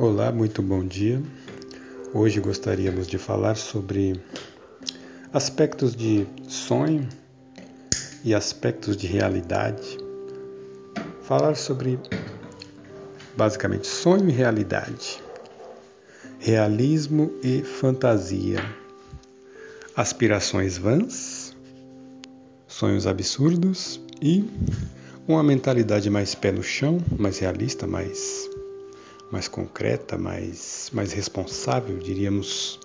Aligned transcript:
Olá, 0.00 0.30
muito 0.30 0.62
bom 0.62 0.86
dia. 0.86 1.20
Hoje 2.14 2.38
gostaríamos 2.38 3.08
de 3.08 3.18
falar 3.18 3.56
sobre 3.56 4.22
aspectos 5.32 5.92
de 5.96 6.24
sonho 6.46 7.08
e 8.24 8.32
aspectos 8.32 8.96
de 8.96 9.08
realidade. 9.08 9.98
Falar 11.22 11.56
sobre 11.56 11.98
basicamente 13.36 13.88
sonho 13.88 14.28
e 14.28 14.32
realidade, 14.32 15.20
realismo 16.38 17.32
e 17.42 17.64
fantasia, 17.64 18.64
aspirações 19.96 20.78
vãs, 20.78 21.56
sonhos 22.68 23.04
absurdos 23.04 24.00
e 24.22 24.48
uma 25.26 25.42
mentalidade 25.42 26.08
mais 26.08 26.36
pé 26.36 26.52
no 26.52 26.62
chão, 26.62 26.98
mais 27.18 27.40
realista, 27.40 27.84
mais 27.84 28.48
mais 29.30 29.48
concreta, 29.48 30.16
mais 30.16 30.90
mais 30.92 31.12
responsável, 31.12 31.98
diríamos, 31.98 32.78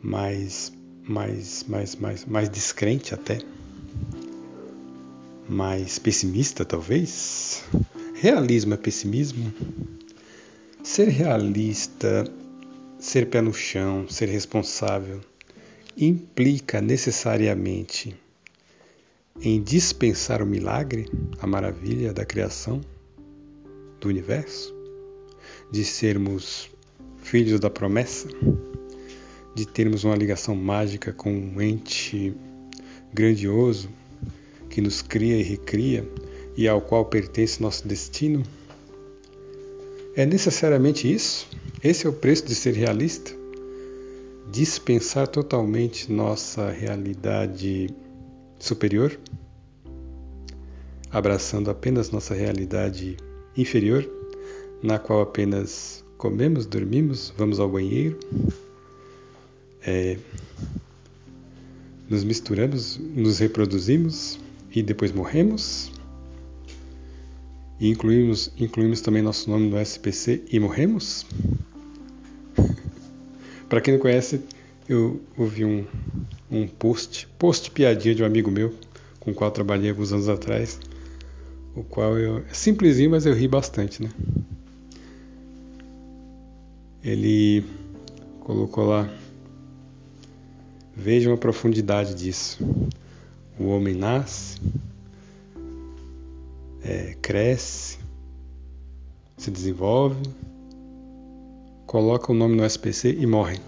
mais 0.00 0.72
mais 1.02 1.64
mais 1.68 1.96
mais 1.96 2.24
mais 2.24 2.48
descrente 2.48 3.14
até, 3.14 3.38
mais 5.48 5.98
pessimista 5.98 6.64
talvez. 6.64 7.62
Realismo 8.14 8.74
é 8.74 8.76
pessimismo. 8.76 9.52
Ser 10.84 11.08
realista, 11.08 12.24
ser 12.98 13.26
pé 13.26 13.40
no 13.40 13.52
chão, 13.52 14.08
ser 14.08 14.26
responsável 14.28 15.20
implica 15.96 16.80
necessariamente 16.80 18.16
em 19.40 19.62
dispensar 19.62 20.42
o 20.42 20.46
milagre, 20.46 21.08
a 21.40 21.46
maravilha 21.46 22.12
da 22.12 22.24
criação, 22.24 22.80
do 24.02 24.08
universo, 24.08 24.74
de 25.70 25.84
sermos 25.84 26.68
filhos 27.22 27.60
da 27.60 27.70
promessa, 27.70 28.28
de 29.54 29.64
termos 29.64 30.02
uma 30.02 30.16
ligação 30.16 30.56
mágica 30.56 31.12
com 31.12 31.32
um 31.32 31.62
ente 31.62 32.34
grandioso 33.14 33.88
que 34.68 34.80
nos 34.80 35.02
cria 35.02 35.38
e 35.38 35.42
recria 35.42 36.06
e 36.56 36.66
ao 36.66 36.80
qual 36.80 37.04
pertence 37.04 37.62
nosso 37.62 37.86
destino? 37.86 38.42
É 40.16 40.26
necessariamente 40.26 41.10
isso? 41.10 41.48
Esse 41.82 42.06
é 42.06 42.10
o 42.10 42.12
preço 42.12 42.44
de 42.46 42.54
ser 42.54 42.74
realista? 42.74 43.30
Dispensar 44.50 45.28
totalmente 45.28 46.10
nossa 46.12 46.70
realidade 46.70 47.88
superior, 48.58 49.18
abraçando 51.10 51.70
apenas 51.70 52.10
nossa 52.10 52.34
realidade 52.34 53.16
inferior, 53.56 54.08
na 54.82 54.98
qual 54.98 55.22
apenas 55.22 56.04
comemos, 56.16 56.66
dormimos, 56.66 57.32
vamos 57.36 57.58
ao 57.58 57.68
banheiro, 57.68 58.18
é, 59.84 60.16
nos 62.08 62.24
misturamos, 62.24 62.98
nos 62.98 63.38
reproduzimos 63.38 64.38
e 64.70 64.82
depois 64.82 65.12
morremos. 65.12 65.90
E 67.80 67.88
incluímos, 67.88 68.52
incluímos 68.56 69.00
também 69.00 69.22
nosso 69.22 69.50
nome 69.50 69.68
no 69.68 69.80
SPC 69.80 70.42
e 70.52 70.60
morremos? 70.60 71.26
Para 73.68 73.80
quem 73.80 73.94
não 73.94 74.00
conhece, 74.00 74.40
eu 74.88 75.20
ouvi 75.36 75.64
um, 75.64 75.84
um 76.50 76.68
post, 76.68 77.26
post 77.38 77.70
piadinha 77.70 78.14
de 78.14 78.22
um 78.22 78.26
amigo 78.26 78.50
meu, 78.50 78.72
com 79.18 79.30
o 79.30 79.34
qual 79.34 79.50
trabalhei 79.50 79.90
alguns 79.90 80.12
anos 80.12 80.28
atrás, 80.28 80.78
o 81.74 81.82
qual 81.82 82.18
eu, 82.18 82.38
é 82.38 82.54
simplesinho, 82.54 83.10
mas 83.10 83.24
eu 83.26 83.34
ri 83.34 83.48
bastante, 83.48 84.02
né? 84.02 84.10
Ele 87.02 87.64
colocou 88.40 88.84
lá, 88.84 89.08
vejam 90.94 91.32
a 91.32 91.36
profundidade 91.36 92.14
disso. 92.14 92.64
O 93.58 93.66
homem 93.66 93.94
nasce, 93.94 94.60
é, 96.82 97.16
cresce, 97.20 97.98
se 99.36 99.50
desenvolve, 99.50 100.22
coloca 101.86 102.30
o 102.30 102.34
nome 102.34 102.56
no 102.56 102.64
SPC 102.64 103.16
e 103.18 103.26
morre. 103.26 103.58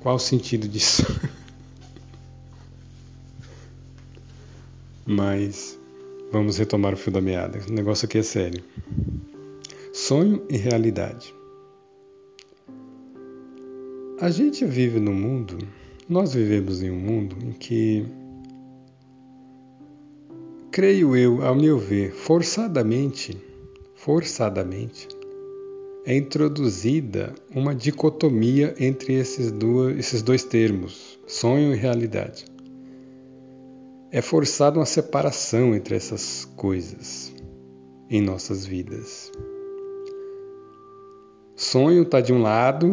Qual 0.00 0.14
o 0.16 0.18
sentido 0.18 0.68
disso? 0.68 1.02
Mas 5.04 5.78
vamos 6.30 6.58
retomar 6.58 6.94
o 6.94 6.96
fio 6.96 7.12
da 7.12 7.20
meada. 7.20 7.60
O 7.68 7.72
negócio 7.72 8.06
aqui 8.06 8.18
é 8.18 8.22
sério. 8.22 8.62
Sonho 9.92 10.44
e 10.48 10.56
realidade. 10.56 11.34
A 14.20 14.30
gente 14.30 14.64
vive 14.64 14.98
num 14.98 15.14
mundo, 15.14 15.56
nós 16.08 16.34
vivemos 16.34 16.82
em 16.82 16.90
um 16.90 16.98
mundo 16.98 17.36
em 17.40 17.52
que, 17.52 18.04
creio 20.72 21.16
eu, 21.16 21.44
ao 21.44 21.54
meu 21.54 21.78
ver, 21.78 22.12
forçadamente, 22.12 23.36
forçadamente, 23.94 25.06
é 26.04 26.16
introduzida 26.16 27.34
uma 27.54 27.74
dicotomia 27.74 28.74
entre 28.80 29.14
esses, 29.14 29.52
esses 29.96 30.22
dois 30.22 30.42
termos, 30.42 31.18
sonho 31.26 31.72
e 31.72 31.76
realidade. 31.76 32.44
É 34.10 34.22
forçada 34.22 34.78
uma 34.78 34.86
separação 34.86 35.74
entre 35.74 35.94
essas 35.94 36.44
coisas 36.56 37.32
em 38.08 38.22
nossas 38.22 38.64
vidas. 38.64 39.30
Sonho 41.54 42.02
está 42.02 42.20
de 42.20 42.32
um 42.32 42.40
lado, 42.40 42.92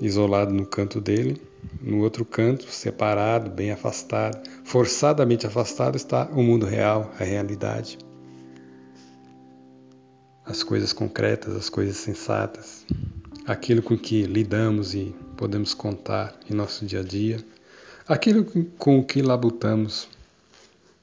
isolado 0.00 0.52
no 0.52 0.66
canto 0.66 1.00
dele, 1.00 1.40
no 1.80 2.02
outro 2.02 2.24
canto, 2.24 2.70
separado, 2.70 3.50
bem 3.50 3.70
afastado, 3.70 4.38
forçadamente 4.64 5.46
afastado, 5.46 5.96
está 5.96 6.28
o 6.32 6.42
mundo 6.42 6.66
real, 6.66 7.10
a 7.18 7.24
realidade 7.24 7.98
as 10.46 10.62
coisas 10.62 10.92
concretas, 10.92 11.56
as 11.56 11.68
coisas 11.68 11.96
sensatas, 11.96 12.86
aquilo 13.46 13.82
com 13.82 13.98
que 13.98 14.22
lidamos 14.22 14.94
e 14.94 15.14
podemos 15.36 15.74
contar 15.74 16.38
em 16.48 16.54
nosso 16.54 16.86
dia 16.86 17.00
a 17.00 17.02
dia, 17.02 17.44
aquilo 18.08 18.44
com 18.78 19.00
o 19.00 19.04
que 19.04 19.20
labutamos 19.20 20.08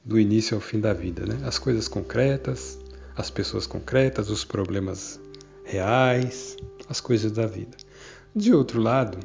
do 0.04 0.18
início 0.18 0.54
ao 0.54 0.60
fim 0.60 0.80
da 0.80 0.92
vida, 0.92 1.26
né? 1.26 1.38
As 1.44 1.58
coisas 1.58 1.86
concretas, 1.86 2.78
as 3.16 3.30
pessoas 3.30 3.66
concretas, 3.66 4.30
os 4.30 4.44
problemas 4.44 5.20
reais, 5.64 6.56
as 6.88 7.00
coisas 7.00 7.30
da 7.32 7.46
vida. 7.46 7.76
De 8.34 8.54
outro 8.54 8.80
lado, 8.80 9.18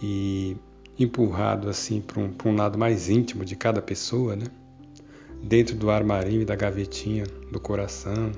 e 0.00 0.56
empurrado 0.98 1.68
assim 1.68 2.00
para 2.00 2.20
um, 2.20 2.34
um 2.44 2.56
lado 2.56 2.78
mais 2.78 3.08
íntimo 3.08 3.44
de 3.44 3.56
cada 3.56 3.82
pessoa, 3.82 4.36
né? 4.36 4.46
Dentro 5.42 5.74
do 5.76 5.90
armarinho 5.90 6.42
e 6.42 6.44
da 6.44 6.54
gavetinha 6.54 7.24
do 7.50 7.58
coração, 7.58 8.30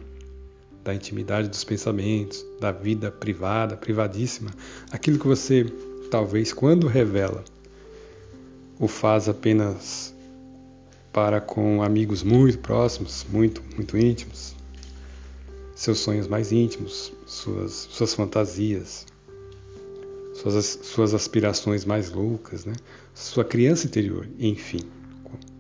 da 0.83 0.95
intimidade 0.95 1.49
dos 1.49 1.65
pensamentos, 1.65 2.45
da 2.61 2.73
vida 2.73 3.11
privada, 3.11 3.77
privadíssima, 3.77 4.51
aquilo 4.91 5.19
que 5.19 5.27
você 5.27 5.65
talvez 6.11 6.53
quando 6.53 6.87
revela 6.87 7.45
o 8.79 8.89
faz 8.89 9.29
apenas 9.29 10.15
para 11.13 11.41
com 11.41 11.83
amigos 11.83 12.23
muito 12.23 12.59
próximos, 12.59 13.25
muito 13.31 13.63
muito 13.75 13.97
íntimos, 13.97 14.55
seus 15.75 16.01
sonhos 16.01 16.27
mais 16.27 16.51
íntimos, 16.51 17.13
suas 17.27 17.73
suas 17.73 18.15
fantasias, 18.15 19.07
suas 20.35 20.65
suas 20.83 21.15
aspirações 21.15 21.85
mais 21.85 22.11
loucas, 22.11 22.65
né? 22.65 22.75
Sua 23.15 23.45
criança 23.45 23.87
interior, 23.87 24.29
enfim, 24.39 24.81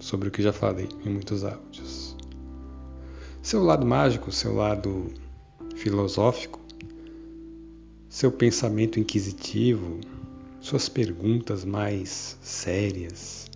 sobre 0.00 0.29
o 0.29 0.31
que 0.31 0.43
já 0.43 0.53
falei 0.53 0.88
em 1.05 1.11
muitos 1.11 1.44
áudios. 1.44 2.17
Seu 3.43 3.62
lado 3.62 3.87
mágico, 3.87 4.33
seu 4.33 4.55
lado 4.55 5.12
filosófico, 5.77 6.61
seu 8.09 8.33
pensamento 8.33 8.99
inquisitivo, 8.99 10.00
suas 10.64 10.88
perguntas 10.88 11.64
mais 11.64 12.38
sérias, 12.43 13.46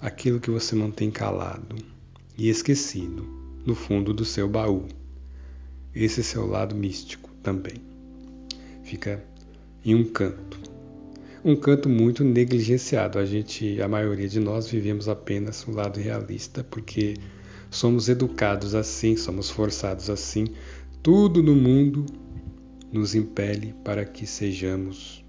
aquilo 0.00 0.40
que 0.40 0.50
você 0.50 0.74
mantém 0.74 1.10
calado 1.10 1.76
e 2.38 2.48
esquecido 2.48 3.26
no 3.66 3.74
fundo 3.74 4.14
do 4.14 4.24
seu 4.24 4.48
baú. 4.48 4.86
Esse 5.94 6.20
é 6.20 6.22
seu 6.22 6.46
lado 6.46 6.74
místico 6.74 7.30
também. 7.42 7.76
Fica 8.82 9.22
em 9.84 9.94
um 9.94 10.04
canto. 10.04 10.58
Um 11.44 11.56
canto 11.56 11.88
muito 11.88 12.22
negligenciado. 12.22 13.18
A 13.18 13.26
gente, 13.26 13.82
a 13.82 13.88
maioria 13.88 14.28
de 14.28 14.38
nós 14.38 14.68
vivemos 14.68 15.08
apenas 15.08 15.66
o 15.66 15.72
lado 15.72 15.98
realista 15.98 16.64
porque 16.64 17.14
Somos 17.72 18.10
educados 18.10 18.74
assim, 18.74 19.16
somos 19.16 19.48
forçados 19.48 20.10
assim. 20.10 20.44
Tudo 21.02 21.42
no 21.42 21.56
mundo 21.56 22.04
nos 22.92 23.14
impele 23.14 23.74
para 23.82 24.04
que 24.04 24.26
sejamos 24.26 25.21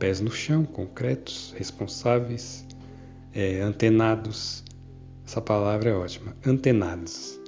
pés 0.00 0.18
no 0.20 0.30
chão, 0.30 0.64
concretos, 0.64 1.54
responsáveis, 1.56 2.64
é, 3.34 3.60
antenados. 3.60 4.64
Essa 5.24 5.42
palavra 5.42 5.90
é 5.90 5.94
ótima. 5.94 6.34
Antenados. 6.44 7.38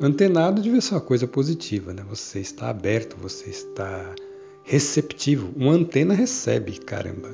Antenado 0.00 0.62
devia 0.62 0.80
ser 0.80 0.94
uma 0.94 1.00
coisa 1.00 1.26
positiva, 1.26 1.92
né? 1.92 2.04
Você 2.08 2.38
está 2.38 2.70
aberto, 2.70 3.16
você 3.20 3.50
está 3.50 4.14
receptivo. 4.62 5.52
Uma 5.56 5.72
antena 5.72 6.14
recebe, 6.14 6.78
caramba. 6.78 7.32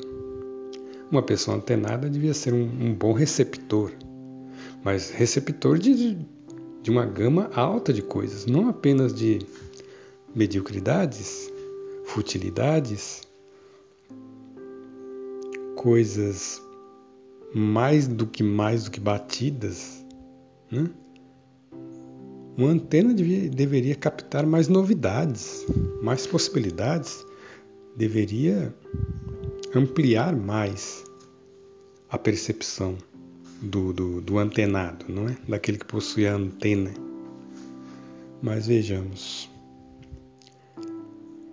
Uma 1.11 1.23
pessoa 1.23 1.57
antenada 1.59 2.09
devia 2.09 2.35
ser 2.35 2.53
um, 2.55 2.65
um 2.65 2.95
bom 2.95 3.13
receptor, 3.13 3.93
mas 4.83 5.11
receptor 5.11 5.79
de, 5.79 6.19
de 6.83 6.91
uma 6.91 7.05
gama 7.07 7.51
alta 7.55 7.93
de 7.93 8.03
coisas, 8.03 8.47
não 8.47 8.69
apenas 8.69 9.15
de 9.15 9.39
mediocridades, 10.35 11.51
futilidades, 12.05 13.28
coisas 15.79 16.61
mais 17.55 18.09
do 18.09 18.27
que 18.27 18.43
mais 18.43 18.85
do 18.85 18.91
que 18.91 18.99
batidas, 18.99 20.05
né? 20.71 20.91
Uma 22.57 22.71
antena 22.71 23.15
devia, 23.15 23.49
deveria 23.49 23.95
captar 23.95 24.45
mais 24.45 24.67
novidades, 24.67 25.65
mais 26.03 26.27
possibilidades, 26.27 27.25
deveria 27.97 28.75
ampliar 29.73 30.35
mais 30.35 31.05
a 32.11 32.19
percepção 32.19 32.99
do, 33.63 33.93
do, 33.93 34.21
do 34.21 34.39
antenado, 34.39 35.07
não 35.09 35.29
é? 35.29 35.37
Daquele 35.49 35.79
que 35.79 35.87
possui 35.87 36.27
a 36.27 36.35
antena. 36.35 36.93
Mas 38.43 38.67
vejamos. 38.67 39.49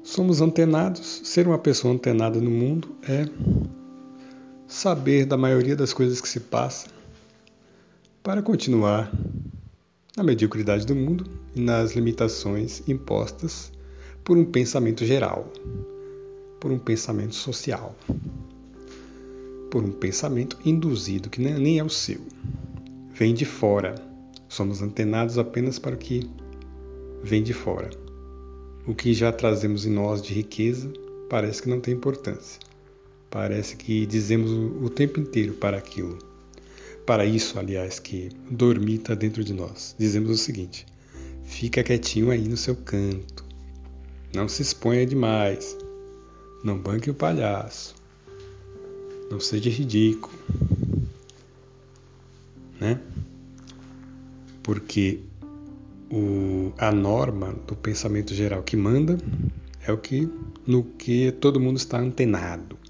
Somos 0.02 0.42
antenados. 0.42 1.22
Ser 1.24 1.48
uma 1.48 1.60
pessoa 1.60 1.94
antenada 1.94 2.42
no 2.42 2.50
mundo 2.50 2.96
é 3.08 3.26
saber 4.68 5.26
da 5.26 5.38
maioria 5.38 5.76
das 5.76 5.94
coisas 5.94 6.20
que 6.20 6.28
se 6.28 6.40
passam 6.40 6.92
para 8.24 8.42
continuar 8.42 9.12
na 10.18 10.24
mediocridade 10.24 10.86
do 10.86 10.96
mundo 10.96 11.26
e 11.54 11.62
nas 11.62 11.94
limitações 11.94 12.82
impostas 12.88 13.72
por 14.24 14.38
um 14.38 14.46
pensamento 14.46 15.06
geral, 15.06 15.52
por 16.60 16.72
um 16.72 16.80
pensamento 16.80 17.36
social, 17.36 17.96
por 19.70 19.84
um 19.84 19.92
pensamento 19.92 20.58
induzido 20.66 21.30
que 21.30 21.40
nem 21.42 21.78
é 21.78 21.84
o 21.84 21.90
seu. 21.90 22.22
Vem 23.14 23.34
de 23.34 23.46
fora. 23.46 23.94
Somos 24.50 24.82
antenados 24.82 25.38
apenas 25.38 25.78
para 25.78 25.96
o 25.96 25.98
que 25.98 26.30
vem 27.24 27.44
de 27.44 27.54
fora. 27.54 27.90
O 28.88 28.96
que 28.96 29.14
já 29.14 29.32
trazemos 29.32 29.86
em 29.86 29.92
nós 29.92 30.22
de 30.22 30.34
riqueza 30.34 30.92
parece 31.30 31.62
que 31.62 31.70
não 31.70 31.80
tem 31.80 31.94
importância. 31.94 32.60
Parece 33.36 33.76
que 33.76 34.06
dizemos 34.06 34.50
o 34.50 34.90
tempo 34.90 35.20
inteiro 35.20 35.56
para 35.56 35.76
aquilo 35.78 36.18
para 37.06 37.26
isso, 37.26 37.60
aliás, 37.60 38.00
que 38.00 38.30
dormita 38.50 39.14
dentro 39.14 39.44
de 39.44 39.54
nós. 39.54 39.94
Dizemos 40.00 40.32
o 40.32 40.38
seguinte: 40.38 40.86
fica 41.44 41.84
quietinho 41.84 42.32
aí 42.32 42.48
no 42.48 42.56
seu 42.56 42.78
canto. 42.78 43.44
Não 44.34 44.48
se 44.48 44.62
exponha 44.62 45.06
demais. 45.06 45.78
Não 46.64 46.78
banque 46.78 47.10
o 47.10 47.14
palhaço. 47.14 47.94
Não 49.30 49.42
seja 49.42 49.70
ridículo. 49.70 50.34
Né? 52.80 53.02
Porque 54.64 55.20
o, 56.10 56.72
a 56.78 56.90
norma 56.90 57.54
do 57.68 57.76
pensamento 57.76 58.34
geral 58.34 58.64
que 58.64 58.78
manda 58.78 59.18
é 59.86 59.92
o 59.92 59.98
que 59.98 60.30
no 60.66 60.86
que 60.86 61.34
todo 61.34 61.60
mundo 61.60 61.76
está 61.76 62.00
antenado. 62.00 62.85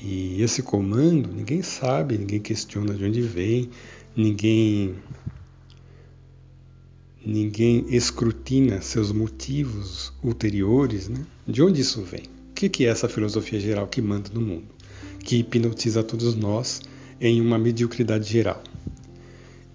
E 0.00 0.40
esse 0.42 0.62
comando, 0.62 1.32
ninguém 1.32 1.60
sabe, 1.62 2.16
ninguém 2.16 2.40
questiona 2.40 2.94
de 2.94 3.04
onde 3.04 3.20
vem, 3.20 3.68
ninguém 4.16 4.94
ninguém 7.24 7.84
escrutina 7.88 8.80
seus 8.80 9.12
motivos 9.12 10.12
ulteriores, 10.22 11.08
né? 11.08 11.26
De 11.46 11.62
onde 11.62 11.80
isso 11.80 12.02
vem? 12.02 12.22
O 12.50 12.54
que 12.54 12.84
é 12.84 12.88
essa 12.88 13.08
filosofia 13.08 13.60
geral 13.60 13.86
que 13.86 14.00
manda 14.00 14.30
no 14.32 14.40
mundo, 14.40 14.66
que 15.20 15.36
hipnotiza 15.36 16.02
todos 16.02 16.34
nós 16.34 16.80
em 17.20 17.40
uma 17.40 17.58
mediocridade 17.58 18.28
geral? 18.28 18.62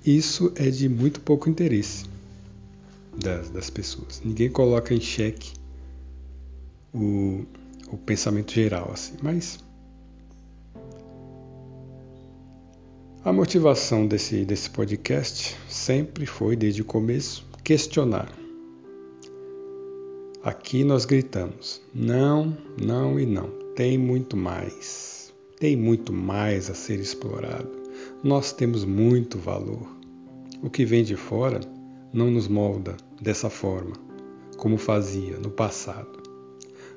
Isso 0.05 0.51
é 0.55 0.69
de 0.69 0.89
muito 0.89 1.21
pouco 1.21 1.49
interesse 1.49 2.05
das, 3.17 3.49
das 3.49 3.69
pessoas. 3.69 4.21
Ninguém 4.23 4.49
coloca 4.49 4.93
em 4.93 4.99
xeque 4.99 5.53
o, 6.93 7.45
o 7.87 7.97
pensamento 7.97 8.53
geral, 8.53 8.91
assim, 8.91 9.13
mas 9.21 9.62
A 13.25 13.31
motivação 13.31 14.05
desse, 14.05 14.43
desse 14.43 14.69
podcast 14.69 15.55
sempre 15.69 16.25
foi, 16.25 16.57
desde 16.57 16.81
o 16.81 16.85
começo, 16.85 17.45
questionar. 17.63 18.29
Aqui 20.43 20.83
nós 20.83 21.05
gritamos: 21.05 21.81
não, 21.95 22.57
não 22.77 23.17
e 23.17 23.25
não. 23.25 23.49
Tem 23.77 23.97
muito 23.97 24.35
mais. 24.35 25.33
Tem 25.57 25.77
muito 25.77 26.11
mais 26.11 26.69
a 26.69 26.73
ser 26.73 26.99
explorado. 26.99 27.71
Nós 28.21 28.51
temos 28.51 28.83
muito 28.83 29.39
valor. 29.39 29.87
O 30.61 30.69
que 30.69 30.83
vem 30.83 31.01
de 31.01 31.15
fora 31.15 31.61
não 32.11 32.29
nos 32.29 32.49
molda 32.49 32.97
dessa 33.21 33.49
forma, 33.49 33.95
como 34.57 34.77
fazia 34.77 35.37
no 35.37 35.49
passado. 35.49 36.21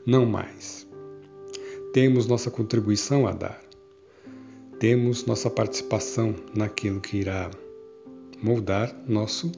Não 0.05 0.27
mais. 0.27 0.89
Temos 1.93 2.27
nossa 2.27 2.51
contribuição 2.51 3.29
a 3.29 3.33
dar 3.33 3.66
temos 4.79 5.25
nossa 5.27 5.49
participação 5.49 6.35
naquilo 6.55 7.01
que 7.01 7.19
irá 7.19 7.51
moldar 8.43 8.95
nosso 9.07 9.51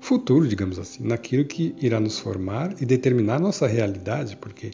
futuro, 0.00 0.46
digamos 0.46 0.78
assim, 0.78 1.04
naquilo 1.04 1.44
que 1.44 1.74
irá 1.80 1.98
nos 1.98 2.18
formar 2.18 2.80
e 2.80 2.86
determinar 2.86 3.40
nossa 3.40 3.66
realidade, 3.66 4.36
porque 4.36 4.70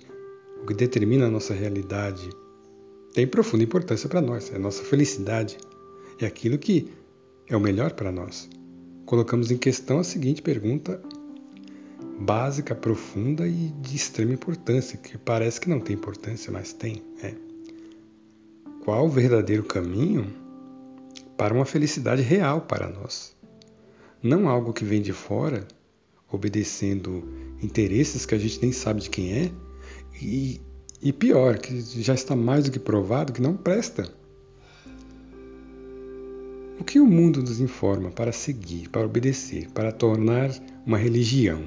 o 0.63 0.67
que 0.67 0.75
determina 0.75 1.27
a 1.27 1.31
nossa 1.31 1.55
realidade 1.55 2.29
tem 3.15 3.27
profunda 3.27 3.65
importância 3.65 4.09
para 4.09 4.21
nós, 4.21 4.53
é 4.53 4.57
a 4.57 4.59
nossa 4.59 4.83
felicidade, 4.83 5.57
é 6.21 6.27
aquilo 6.27 6.59
que 6.59 6.93
é 7.49 7.57
o 7.57 7.61
melhor 7.61 7.93
para 7.93 8.11
nós. 8.11 8.49
Colocamos 9.07 9.51
em 9.51 9.57
questão 9.57 9.99
a 9.99 10.05
seguinte 10.05 10.43
pergunta 10.43 11.01
básica, 12.19 12.75
profunda 12.75 13.47
e 13.47 13.73
de 13.81 13.97
extrema 13.97 14.33
importância, 14.33 14.99
que 14.99 15.19
parece 15.19 15.61
que 15.61 15.69
não 15.69 15.81
tem 15.81 15.97
importância, 15.97 16.53
mas 16.53 16.73
tem. 16.73 17.03
Qual 18.85 19.07
o 19.07 19.09
verdadeiro 19.09 19.65
caminho 19.65 20.45
para 21.37 21.55
uma 21.55 21.65
felicidade 21.65 22.23
real 22.23 22.63
para 22.63 22.89
nós. 22.89 23.35
Não 24.23 24.49
algo 24.49 24.73
que 24.73 24.85
vem 24.85 25.03
de 25.03 25.13
fora, 25.13 25.67
obedecendo 26.31 27.25
interesses 27.63 28.25
que 28.25 28.35
a 28.35 28.39
gente 28.39 28.61
nem 28.63 28.73
sabe 28.73 29.03
de 29.03 29.11
quem 29.11 29.33
é, 29.33 29.53
e, 30.21 30.61
e 31.03 31.13
pior, 31.13 31.59
que 31.59 31.81
já 32.03 32.15
está 32.15 32.35
mais 32.35 32.65
do 32.65 32.71
que 32.71 32.79
provado 32.79 33.33
que 33.33 33.43
não 33.43 33.57
presta. 33.57 34.09
O 36.79 36.85
que 36.85 36.99
o 36.99 37.07
mundo 37.07 37.41
nos 37.41 37.61
informa 37.61 38.11
para 38.11 38.33
seguir, 38.33 38.89
para 38.89 39.07
obedecer, 39.07 39.71
para 39.71 39.93
tornar 39.93 40.51
uma 40.87 40.99
religião, 40.99 41.63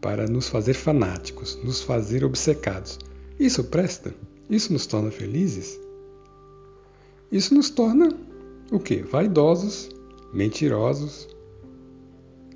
para 0.00 0.26
nos 0.26 0.48
fazer 0.48 0.74
fanáticos, 0.74 1.58
nos 1.62 1.82
fazer 1.82 2.24
obcecados, 2.24 2.98
isso 3.38 3.64
presta? 3.64 4.14
Isso 4.48 4.72
nos 4.72 4.86
torna 4.86 5.10
felizes? 5.10 5.78
Isso 7.30 7.54
nos 7.54 7.70
torna 7.70 8.08
o 8.70 8.78
quê? 8.78 9.02
Vaidosos, 9.02 9.90
mentirosos, 10.32 11.28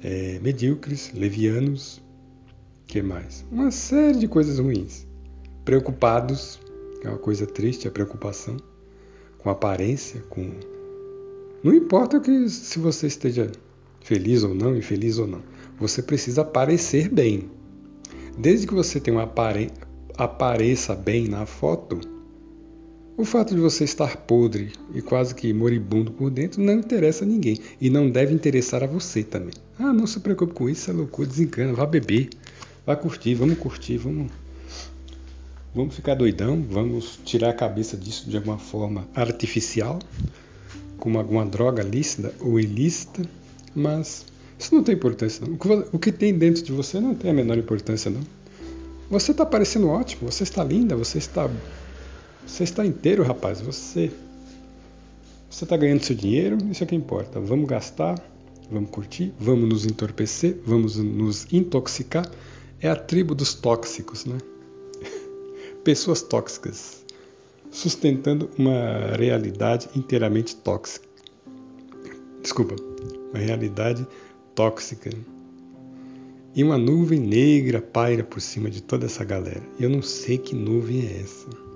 é, 0.02 0.38
medíocres, 0.40 1.12
levianos, 1.12 2.02
que 2.86 3.02
mais? 3.02 3.44
Uma 3.50 3.70
série 3.70 4.18
de 4.18 4.28
coisas 4.28 4.58
ruins. 4.58 5.06
Preocupados, 5.64 6.60
é 7.04 7.08
uma 7.08 7.18
coisa 7.18 7.46
triste, 7.46 7.86
a 7.86 7.90
preocupação 7.90 8.56
com 9.38 9.50
aparência, 9.50 10.20
com 10.28 10.50
não 11.62 11.72
importa 11.72 12.18
que 12.18 12.48
se 12.48 12.80
você 12.80 13.06
esteja 13.06 13.52
feliz 14.00 14.42
ou 14.42 14.52
não, 14.52 14.76
infeliz 14.76 15.18
ou 15.18 15.28
não, 15.28 15.42
você 15.78 16.02
precisa 16.02 16.44
parecer 16.44 17.08
bem. 17.08 17.48
Desde 18.36 18.66
que 18.66 18.74
você 18.74 18.98
tenha 18.98 19.16
uma 19.16 19.24
apare... 19.24 19.70
apareça 20.18 20.96
bem 20.96 21.28
na 21.28 21.46
foto, 21.46 22.00
o 23.16 23.24
fato 23.24 23.54
de 23.54 23.60
você 23.60 23.84
estar 23.84 24.16
podre 24.16 24.72
e 24.94 25.02
quase 25.02 25.34
que 25.34 25.52
moribundo 25.52 26.10
por 26.12 26.30
dentro 26.30 26.62
não 26.62 26.74
interessa 26.74 27.24
a 27.24 27.26
ninguém 27.26 27.58
e 27.80 27.90
não 27.90 28.10
deve 28.10 28.34
interessar 28.34 28.82
a 28.82 28.86
você 28.86 29.22
também. 29.22 29.52
Ah, 29.78 29.92
não 29.92 30.06
se 30.06 30.20
preocupe 30.20 30.54
com 30.54 30.68
isso, 30.68 30.90
é 30.90 30.94
loucura, 30.94 31.28
desencana, 31.28 31.72
vá 31.72 31.84
beber, 31.84 32.30
vá 32.86 32.96
curtir, 32.96 33.34
vamos 33.34 33.58
curtir, 33.58 33.98
vamos, 33.98 34.30
vamos 35.74 35.94
ficar 35.94 36.14
doidão, 36.14 36.64
vamos 36.68 37.20
tirar 37.24 37.50
a 37.50 37.54
cabeça 37.54 37.96
disso 37.96 38.28
de 38.28 38.36
alguma 38.36 38.58
forma 38.58 39.06
artificial, 39.14 39.98
como 40.96 41.18
alguma 41.18 41.44
droga 41.44 41.82
lícita 41.82 42.32
ou 42.40 42.58
ilícita, 42.58 43.22
mas 43.74 44.24
isso 44.58 44.74
não 44.74 44.82
tem 44.82 44.94
importância 44.94 45.44
não. 45.46 45.58
O 45.92 45.98
que 45.98 46.12
tem 46.12 46.32
dentro 46.32 46.62
de 46.62 46.72
você 46.72 46.98
não 47.00 47.14
tem 47.14 47.30
a 47.30 47.34
menor 47.34 47.58
importância 47.58 48.10
não. 48.10 48.20
Você 49.10 49.32
está 49.32 49.44
parecendo 49.44 49.88
ótimo, 49.88 50.30
você 50.30 50.44
está 50.44 50.64
linda, 50.64 50.96
você 50.96 51.18
está 51.18 51.50
você 52.46 52.64
está 52.64 52.84
inteiro, 52.84 53.22
rapaz. 53.22 53.60
Você 53.60 54.12
você 55.52 55.64
está 55.64 55.76
ganhando 55.76 56.02
seu 56.02 56.16
dinheiro, 56.16 56.56
isso 56.70 56.82
é 56.82 56.86
que 56.86 56.94
importa. 56.94 57.38
Vamos 57.38 57.68
gastar, 57.68 58.18
vamos 58.70 58.88
curtir, 58.88 59.34
vamos 59.38 59.68
nos 59.68 59.84
entorpecer, 59.84 60.58
vamos 60.64 60.96
nos 60.96 61.46
intoxicar. 61.52 62.26
É 62.80 62.88
a 62.88 62.96
tribo 62.96 63.34
dos 63.34 63.52
tóxicos, 63.52 64.24
né? 64.24 64.38
Pessoas 65.84 66.22
tóxicas, 66.22 67.04
sustentando 67.70 68.48
uma 68.58 69.14
realidade 69.14 69.90
inteiramente 69.94 70.56
tóxica. 70.56 71.06
Desculpa, 72.40 72.74
uma 73.30 73.38
realidade 73.38 74.06
tóxica. 74.54 75.10
E 76.54 76.64
uma 76.64 76.78
nuvem 76.78 77.20
negra 77.20 77.82
paira 77.82 78.24
por 78.24 78.40
cima 78.40 78.70
de 78.70 78.82
toda 78.82 79.04
essa 79.04 79.22
galera. 79.22 79.62
Eu 79.78 79.90
não 79.90 80.00
sei 80.00 80.38
que 80.38 80.54
nuvem 80.54 81.06
é 81.06 81.20
essa. 81.20 81.71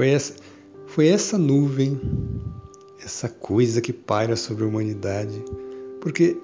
Foi 0.00 0.08
essa, 0.08 0.34
foi 0.86 1.08
essa 1.08 1.36
nuvem, 1.36 2.00
essa 3.04 3.28
coisa 3.28 3.82
que 3.82 3.92
paira 3.92 4.34
sobre 4.34 4.64
a 4.64 4.66
humanidade. 4.66 5.44
Porque 6.00 6.38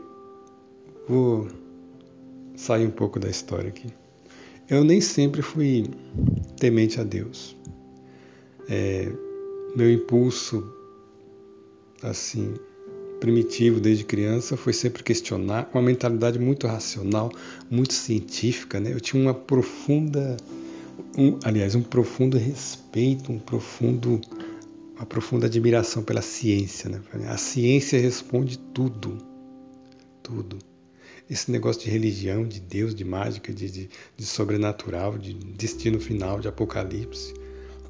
vou 1.09 1.49
sair 2.55 2.87
um 2.87 2.91
pouco 2.91 3.19
da 3.19 3.31
história 3.31 3.71
aqui. 3.71 3.87
Eu 4.69 4.85
nem 4.85 5.01
sempre 5.01 5.41
fui 5.41 5.87
temente 6.61 7.01
a 7.01 7.03
Deus. 7.03 7.57
É, 8.69 9.11
meu 9.75 9.91
impulso, 9.91 10.71
assim, 12.03 12.57
primitivo 13.21 13.81
desde 13.81 14.05
criança 14.05 14.55
foi 14.55 14.75
sempre 14.75 15.03
questionar, 15.03 15.71
uma 15.73 15.83
mentalidade 15.83 16.39
muito 16.39 16.67
racional, 16.67 17.33
muito 17.71 17.95
científica, 17.95 18.79
né? 18.79 18.93
Eu 18.93 19.01
tinha 19.01 19.23
uma 19.23 19.33
profunda, 19.33 20.37
um, 21.17 21.39
aliás, 21.45 21.75
um 21.75 21.83
profundo 21.83 22.37
respeito, 22.37 23.33
um 23.33 23.39
profundo, 23.39 24.21
uma 24.95 25.07
profunda 25.07 25.47
admiração 25.47 26.03
pela 26.03 26.23
ciência, 26.23 26.89
né? 26.89 27.01
A 27.29 27.37
ciência 27.37 28.01
responde 28.01 28.59
tudo, 28.59 29.19
tudo. 30.23 30.59
Esse 31.29 31.51
negócio 31.51 31.83
de 31.83 31.91
religião, 31.91 32.47
de 32.47 32.61
Deus, 32.61 32.95
de 32.95 33.05
mágica, 33.05 33.53
de, 33.53 33.71
de, 33.71 33.91
de 34.17 34.27
sobrenatural, 34.27 35.19
de 35.19 35.35
destino 35.35 35.99
final, 35.99 36.39
de 36.39 36.47
apocalipse, 36.47 37.35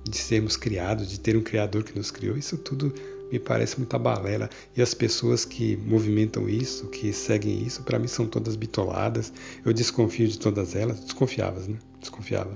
de 0.03 0.17
sermos 0.17 0.57
criados, 0.57 1.11
de 1.11 1.21
ter 1.21 1.37
um 1.37 1.43
Criador 1.43 1.85
que 1.85 1.97
nos 1.97 2.11
criou, 2.11 2.37
isso 2.37 2.57
tudo 2.57 2.95
me 3.31 3.39
parece 3.39 3.79
muita 3.79 3.99
balela. 3.99 4.49
E 4.77 4.83
as 4.83 4.95
pessoas 4.95 5.45
que 5.45 5.77
movimentam 5.77 6.49
isso, 6.49 6.87
que 6.89 7.13
seguem 7.13 7.63
isso, 7.65 7.83
para 7.83 7.99
mim 7.99 8.09
são 8.09 8.27
todas 8.27 8.57
bitoladas. 8.57 9.33
Eu 9.65 9.73
desconfio 9.73 10.29
de 10.29 10.39
todas 10.39 10.75
elas. 10.75 11.01
Desconfiava, 11.01 11.61
né? 11.61 11.79
Desconfiava. 12.01 12.55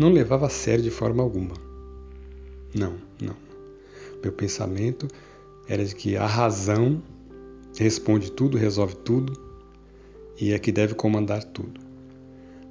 Não 0.00 0.10
levava 0.10 0.46
a 0.46 0.48
sério 0.48 0.82
de 0.82 0.90
forma 0.90 1.22
alguma. 1.22 1.54
Não, 2.74 2.94
não. 3.20 3.36
Meu 4.22 4.32
pensamento 4.32 5.06
era 5.68 5.84
de 5.84 5.94
que 5.94 6.16
a 6.16 6.24
razão 6.24 7.02
responde 7.76 8.32
tudo, 8.32 8.56
resolve 8.56 8.96
tudo 8.96 9.38
e 10.40 10.54
é 10.54 10.58
que 10.58 10.72
deve 10.72 10.94
comandar 10.94 11.44
tudo. 11.44 11.78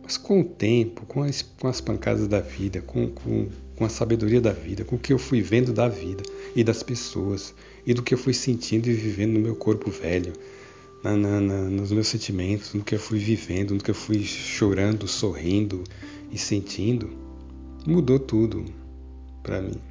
Mas 0.02 0.18
com 0.18 0.42
o 0.42 0.44
tempo, 0.44 1.06
com 1.06 1.22
as, 1.22 1.44
com 1.44 1.68
as 1.68 1.80
pancadas 1.80 2.28
da 2.28 2.40
vida, 2.40 2.82
com, 2.82 3.08
com, 3.12 3.48
com 3.76 3.86
a 3.86 3.90
sabedoria 3.90 4.42
da 4.42 4.52
vida, 4.52 4.84
com 4.84 4.96
o 4.96 5.00
que 5.00 5.14
eu 5.14 5.20
fui 5.20 5.40
vendo 5.40 5.72
da 5.72 5.88
vida 5.88 6.24
e 6.56 6.64
das 6.64 6.82
pessoas 6.82 7.54
e 7.86 7.94
do 7.94 8.02
que 8.02 8.16
eu 8.16 8.18
fui 8.18 8.34
sentindo 8.34 8.90
e 8.90 8.94
vivendo 8.94 9.34
no 9.34 9.40
meu 9.40 9.56
corpo 9.56 9.92
velho, 9.92 10.34
na, 11.04 11.16
na, 11.16 11.40
nos 11.42 11.92
meus 11.92 12.08
sentimentos, 12.08 12.74
no 12.74 12.84
que 12.84 12.96
eu 12.96 13.00
fui 13.00 13.20
vivendo, 13.20 13.76
no 13.76 13.84
que 13.84 13.92
eu 13.92 13.96
fui 13.96 14.24
chorando, 14.24 15.08
sorrindo 15.08 15.84
e 16.32 16.38
sentindo, 16.38 17.10
mudou 17.90 18.20
tudo 18.20 18.64
para 19.42 19.62
mim. 19.62 19.82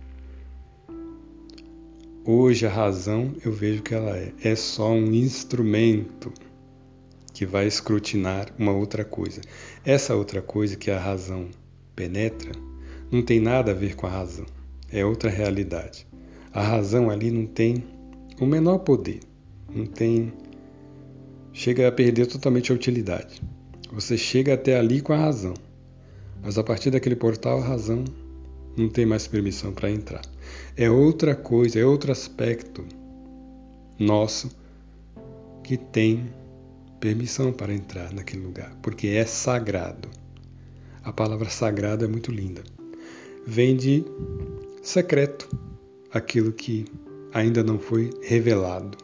Hoje 2.24 2.66
a 2.66 2.70
razão 2.70 3.34
eu 3.44 3.52
vejo 3.52 3.82
que 3.82 3.94
ela 3.94 4.16
é, 4.16 4.32
é 4.42 4.54
só 4.54 4.92
um 4.92 5.12
instrumento 5.12 6.32
que 7.34 7.44
vai 7.44 7.66
escrutinar 7.66 8.52
uma 8.58 8.72
outra 8.72 9.04
coisa. 9.04 9.40
Essa 9.84 10.14
outra 10.14 10.40
coisa 10.40 10.76
que 10.76 10.90
a 10.90 10.98
razão 10.98 11.48
penetra 11.96 12.52
não 13.10 13.22
tem 13.22 13.40
nada 13.40 13.72
a 13.72 13.74
ver 13.74 13.96
com 13.96 14.06
a 14.06 14.10
razão, 14.10 14.46
é 14.90 15.04
outra 15.04 15.30
realidade. 15.30 16.06
A 16.52 16.62
razão 16.62 17.10
ali 17.10 17.30
não 17.30 17.46
tem 17.46 17.84
o 18.40 18.46
menor 18.46 18.78
poder, 18.78 19.20
não 19.74 19.86
tem. 19.86 20.32
chega 21.52 21.88
a 21.88 21.92
perder 21.92 22.26
totalmente 22.26 22.70
a 22.70 22.74
utilidade. 22.74 23.42
Você 23.92 24.16
chega 24.18 24.54
até 24.54 24.78
ali 24.78 25.00
com 25.00 25.12
a 25.12 25.16
razão, 25.16 25.54
mas 26.42 26.58
a 26.58 26.64
partir 26.64 26.90
daquele 26.90 27.16
portal 27.16 27.58
a 27.58 27.64
razão 27.64 28.04
não 28.76 28.88
tem 28.88 29.04
mais 29.04 29.26
permissão 29.26 29.72
para 29.72 29.90
entrar. 29.90 30.22
É 30.76 30.88
outra 30.90 31.34
coisa, 31.34 31.78
é 31.80 31.84
outro 31.84 32.12
aspecto 32.12 32.84
nosso 33.98 34.50
que 35.64 35.76
tem 35.76 36.32
permissão 37.00 37.52
para 37.52 37.74
entrar 37.74 38.12
naquele 38.12 38.42
lugar, 38.42 38.76
porque 38.82 39.08
é 39.08 39.24
sagrado. 39.24 40.08
A 41.02 41.12
palavra 41.12 41.48
sagrado 41.48 42.04
é 42.04 42.08
muito 42.08 42.30
linda. 42.30 42.62
Vem 43.46 43.76
de 43.76 44.04
secreto, 44.82 45.48
aquilo 46.12 46.52
que 46.52 46.86
ainda 47.32 47.62
não 47.62 47.78
foi 47.78 48.10
revelado, 48.22 48.96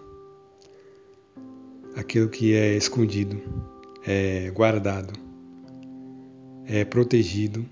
aquilo 1.96 2.28
que 2.28 2.54
é 2.54 2.76
escondido, 2.76 3.40
é 4.06 4.50
guardado, 4.50 5.23
é 6.66 6.84
protegido 6.84 7.64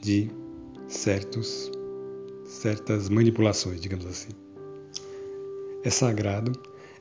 de 0.00 0.30
certos 0.88 1.70
certas 2.46 3.08
manipulações, 3.08 3.80
digamos 3.80 4.06
assim. 4.06 4.30
É 5.82 5.90
sagrado, 5.90 6.52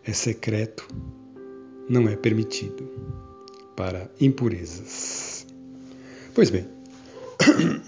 é 0.04 0.12
secreto, 0.12 0.88
não 1.88 2.08
é 2.10 2.16
permitido 2.16 2.90
para 3.76 4.10
impurezas. 4.20 5.46
Pois 6.34 6.50
bem, 6.50 6.66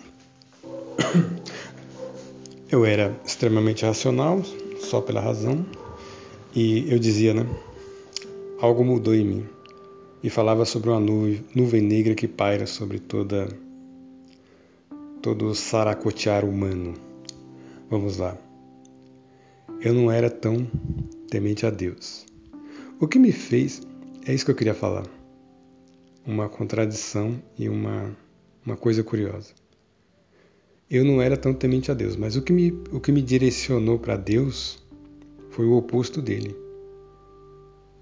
eu 2.72 2.86
era 2.86 3.20
extremamente 3.26 3.86
racional, 3.86 4.42
só 4.80 5.02
pela 5.02 5.20
razão, 5.20 5.66
e 6.56 6.92
eu 6.92 7.00
dizia, 7.00 7.34
né? 7.34 7.46
Algo 8.62 8.84
mudou 8.86 9.14
em 9.14 9.26
mim. 9.26 9.55
E 10.26 10.30
falava 10.32 10.66
sobre 10.66 10.90
uma 10.90 11.00
nuvem, 11.00 11.46
nuvem 11.54 11.84
negra 11.84 12.16
que 12.16 12.28
paira 12.28 12.66
sobre 12.66 12.98
toda 12.98 13.48
todo 15.22 15.46
o 15.46 15.54
saracotear 15.54 16.44
humano. 16.44 16.96
Vamos 17.92 18.18
lá. 18.18 18.36
Eu 19.80 19.94
não 19.94 20.12
era 20.12 20.28
tão 20.28 20.66
temente 21.30 21.64
a 21.68 21.70
Deus. 21.70 22.26
O 23.00 23.08
que 23.08 23.20
me 23.20 23.32
fez, 23.32 23.84
é 24.26 24.34
isso 24.34 24.44
que 24.44 24.50
eu 24.50 24.56
queria 24.56 24.74
falar, 24.74 25.06
uma 26.26 26.50
contradição 26.50 27.40
e 27.56 27.70
uma, 27.70 28.18
uma 28.66 28.76
coisa 28.76 29.04
curiosa. 29.04 29.54
Eu 30.90 31.06
não 31.06 31.22
era 31.22 31.38
tão 31.38 31.54
temente 31.54 31.92
a 31.92 31.94
Deus, 31.94 32.16
mas 32.16 32.36
o 32.36 32.42
que 32.42 32.52
me, 32.52 32.72
o 32.92 33.00
que 33.00 33.12
me 33.12 33.22
direcionou 33.22 34.00
para 34.00 34.18
Deus 34.18 34.84
foi 35.52 35.68
o 35.68 35.78
oposto 35.78 36.20
dele. 36.20 36.65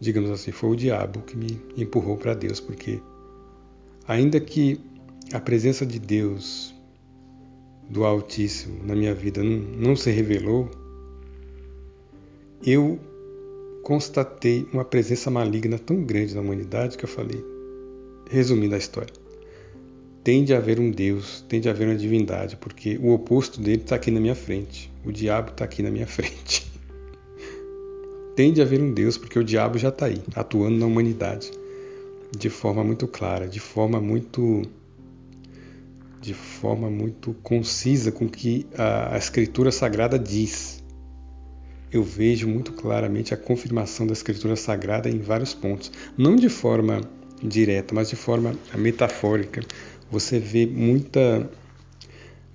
Digamos 0.04 0.32
assim, 0.32 0.52
foi 0.52 0.72
o 0.72 0.76
diabo 0.76 1.22
que 1.22 1.38
me 1.38 1.58
empurrou 1.78 2.18
para 2.18 2.34
Deus, 2.34 2.60
porque 2.60 3.00
ainda 4.06 4.38
que 4.38 4.78
a 5.32 5.40
presença 5.40 5.86
de 5.86 5.98
Deus, 5.98 6.76
do 7.90 8.04
Altíssimo, 8.04 8.84
na 8.84 8.98
minha 8.98 9.16
vida 9.16 9.42
não, 9.42 9.58
não 9.58 9.96
se 9.96 10.12
revelou, 10.12 10.70
eu 12.66 13.00
constatei 13.82 14.68
uma 14.74 14.84
presença 14.84 15.32
maligna 15.32 15.80
tão 15.80 16.04
grande 16.04 16.36
na 16.36 16.42
humanidade 16.42 16.98
que 16.98 17.06
eu 17.06 17.10
falei, 17.10 17.42
resumindo 18.30 18.76
a 18.76 18.78
história, 18.78 19.14
tem 20.22 20.44
de 20.44 20.54
haver 20.54 20.82
um 20.82 20.92
Deus, 20.92 21.46
tem 21.48 21.62
de 21.62 21.70
haver 21.70 21.88
uma 21.88 21.96
divindade, 21.96 22.58
porque 22.58 22.98
o 22.98 23.14
oposto 23.14 23.62
dele 23.62 23.84
está 23.84 23.96
aqui 23.96 24.12
na 24.12 24.20
minha 24.20 24.36
frente, 24.36 24.92
o 25.06 25.14
diabo 25.14 25.52
está 25.52 25.64
aqui 25.64 25.82
na 25.82 25.90
minha 25.90 26.08
frente. 26.08 26.73
Tem 28.36 28.52
de 28.52 28.62
haver 28.62 28.82
um 28.82 28.94
Deus, 28.94 29.18
porque 29.18 29.38
o 29.38 29.44
diabo 29.44 29.78
já 29.78 29.90
está 29.90 30.08
aí, 30.08 30.22
atuando 30.36 30.78
na 30.78 30.86
humanidade, 30.86 31.52
de 32.36 32.50
forma 32.50 32.84
muito 32.84 33.08
clara, 33.08 33.48
de 33.48 33.60
forma 33.60 34.00
muito 34.00 34.64
de 36.20 36.34
forma 36.34 36.90
muito 36.90 37.34
concisa 37.44 38.10
com 38.10 38.30
que 38.30 38.66
a, 38.78 39.16
a 39.16 39.18
Escritura 39.18 39.74
Sagrada 39.74 40.18
diz 40.18 40.82
eu 41.94 42.02
vejo 42.02 42.48
muito 42.48 42.74
claramente 42.74 43.36
a 43.36 43.38
confirmação 43.38 44.08
da 44.08 44.14
Escritura 44.14 44.56
Sagrada 44.56 45.08
em 45.08 45.20
vários 45.20 45.54
pontos. 45.54 45.92
Não 46.18 46.36
de 46.36 46.50
forma 46.50 47.02
direta, 47.42 47.94
mas 47.94 48.10
de 48.10 48.16
forma 48.16 48.56
metafórica. 48.76 49.62
Você 50.10 50.40
vê 50.40 50.66
muita, 50.66 51.48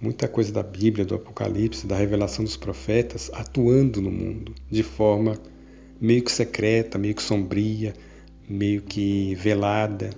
muita 0.01 0.27
coisa 0.27 0.53
da 0.53 0.63
Bíblia, 0.63 1.05
do 1.05 1.15
Apocalipse, 1.15 1.87
da 1.87 1.95
revelação 1.97 2.45
dos 2.45 2.57
profetas 2.57 3.31
atuando 3.33 4.03
no 4.03 4.11
mundo 4.11 4.55
de 4.69 4.83
forma 4.83 5.39
meio 6.01 6.23
que 6.23 6.33
secreta, 6.33 6.99
meio 6.99 7.15
que 7.15 7.23
sombria, 7.23 7.95
meio 8.49 8.83
que 8.83 9.35
velada, 9.35 10.11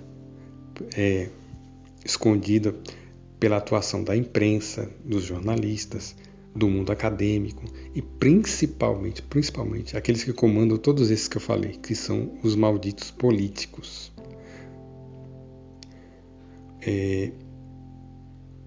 é, 0.95 1.29
escondida 2.05 2.75
pela 3.39 3.57
atuação 3.57 4.03
da 4.03 4.15
imprensa, 4.15 4.89
dos 5.03 5.23
jornalistas, 5.23 6.15
do 6.55 6.67
mundo 6.67 6.91
acadêmico 6.91 7.63
e 7.95 8.01
principalmente, 8.01 9.21
principalmente 9.21 9.95
aqueles 9.95 10.23
que 10.23 10.33
comandam 10.33 10.77
todos 10.77 11.09
esses 11.09 11.27
que 11.27 11.37
eu 11.37 11.41
falei, 11.41 11.71
que 11.71 11.95
são 11.95 12.37
os 12.43 12.55
malditos 12.55 13.09
políticos. 13.09 14.11
É, 16.81 17.31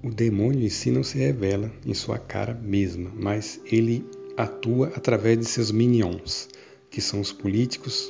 o 0.02 0.10
demônio 0.10 0.64
em 0.64 0.70
si 0.70 0.90
não 0.90 1.02
se 1.02 1.18
revela 1.18 1.72
em 1.84 1.94
sua 1.94 2.18
cara 2.18 2.54
mesma, 2.54 3.10
mas 3.14 3.60
ele 3.64 4.06
atua 4.36 4.88
através 4.88 5.38
de 5.38 5.44
seus 5.44 5.70
minions, 5.70 6.48
que 6.94 7.00
são 7.00 7.20
os 7.20 7.32
políticos, 7.32 8.08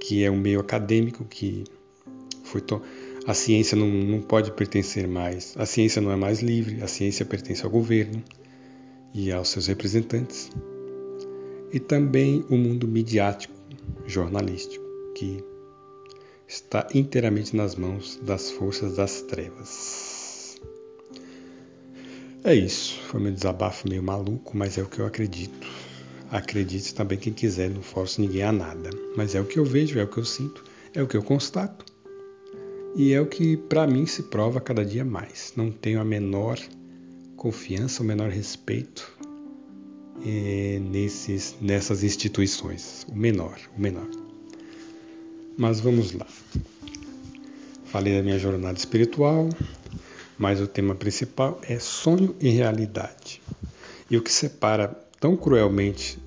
que 0.00 0.24
é 0.24 0.30
o 0.30 0.36
meio 0.36 0.58
acadêmico 0.58 1.24
que 1.24 1.62
foi 2.42 2.60
to... 2.60 2.82
a 3.24 3.32
ciência 3.32 3.76
não, 3.76 3.86
não 3.86 4.20
pode 4.20 4.50
pertencer 4.50 5.06
mais, 5.06 5.54
a 5.56 5.64
ciência 5.64 6.02
não 6.02 6.10
é 6.10 6.16
mais 6.16 6.40
livre, 6.42 6.82
a 6.82 6.88
ciência 6.88 7.24
pertence 7.24 7.64
ao 7.64 7.70
governo 7.70 8.20
e 9.14 9.30
aos 9.30 9.50
seus 9.50 9.68
representantes, 9.68 10.50
e 11.72 11.78
também 11.78 12.44
o 12.50 12.56
mundo 12.56 12.88
midiático, 12.88 13.54
jornalístico, 14.08 14.84
que 15.14 15.44
está 16.48 16.88
inteiramente 16.92 17.54
nas 17.54 17.76
mãos 17.76 18.18
das 18.24 18.50
forças 18.50 18.96
das 18.96 19.22
trevas. 19.22 20.56
É 22.42 22.52
isso, 22.52 23.00
foi 23.02 23.20
meu 23.20 23.30
desabafo 23.30 23.88
meio 23.88 24.02
maluco, 24.02 24.56
mas 24.56 24.76
é 24.78 24.82
o 24.82 24.86
que 24.86 24.98
eu 24.98 25.06
acredito. 25.06 25.85
Acredite 26.30 26.94
também 26.94 27.18
quem 27.18 27.32
quiser, 27.32 27.70
não 27.70 27.82
forço 27.82 28.20
ninguém 28.20 28.42
a 28.42 28.52
nada. 28.52 28.90
Mas 29.16 29.34
é 29.34 29.40
o 29.40 29.44
que 29.44 29.58
eu 29.58 29.64
vejo, 29.64 29.98
é 29.98 30.02
o 30.02 30.08
que 30.08 30.18
eu 30.18 30.24
sinto, 30.24 30.64
é 30.94 31.02
o 31.02 31.06
que 31.06 31.16
eu 31.16 31.22
constato. 31.22 31.84
E 32.96 33.12
é 33.12 33.20
o 33.20 33.26
que 33.26 33.56
para 33.56 33.86
mim 33.86 34.06
se 34.06 34.24
prova 34.24 34.60
cada 34.60 34.84
dia 34.84 35.04
mais. 35.04 35.52
Não 35.56 35.70
tenho 35.70 36.00
a 36.00 36.04
menor 36.04 36.58
confiança, 37.36 38.02
o 38.02 38.06
menor 38.06 38.30
respeito 38.30 39.12
é, 40.24 40.80
nesses, 40.80 41.54
nessas 41.60 42.02
instituições. 42.02 43.06
O 43.08 43.14
menor, 43.14 43.58
o 43.76 43.80
menor. 43.80 44.08
Mas 45.56 45.78
vamos 45.78 46.12
lá. 46.12 46.26
Falei 47.84 48.16
da 48.16 48.22
minha 48.22 48.38
jornada 48.38 48.76
espiritual, 48.76 49.48
mas 50.36 50.60
o 50.60 50.66
tema 50.66 50.94
principal 50.94 51.60
é 51.62 51.78
sonho 51.78 52.34
e 52.40 52.48
realidade. 52.48 53.40
E 54.10 54.16
o 54.16 54.22
que 54.22 54.32
separa 54.32 55.05
tão 55.20 55.36
cruelmente 55.36 56.18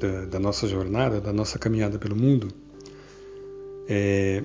da, 0.00 0.24
da 0.26 0.38
nossa 0.38 0.66
jornada, 0.66 1.20
da 1.20 1.32
nossa 1.32 1.58
caminhada 1.58 1.98
pelo 1.98 2.16
mundo, 2.16 2.48
é 3.88 4.42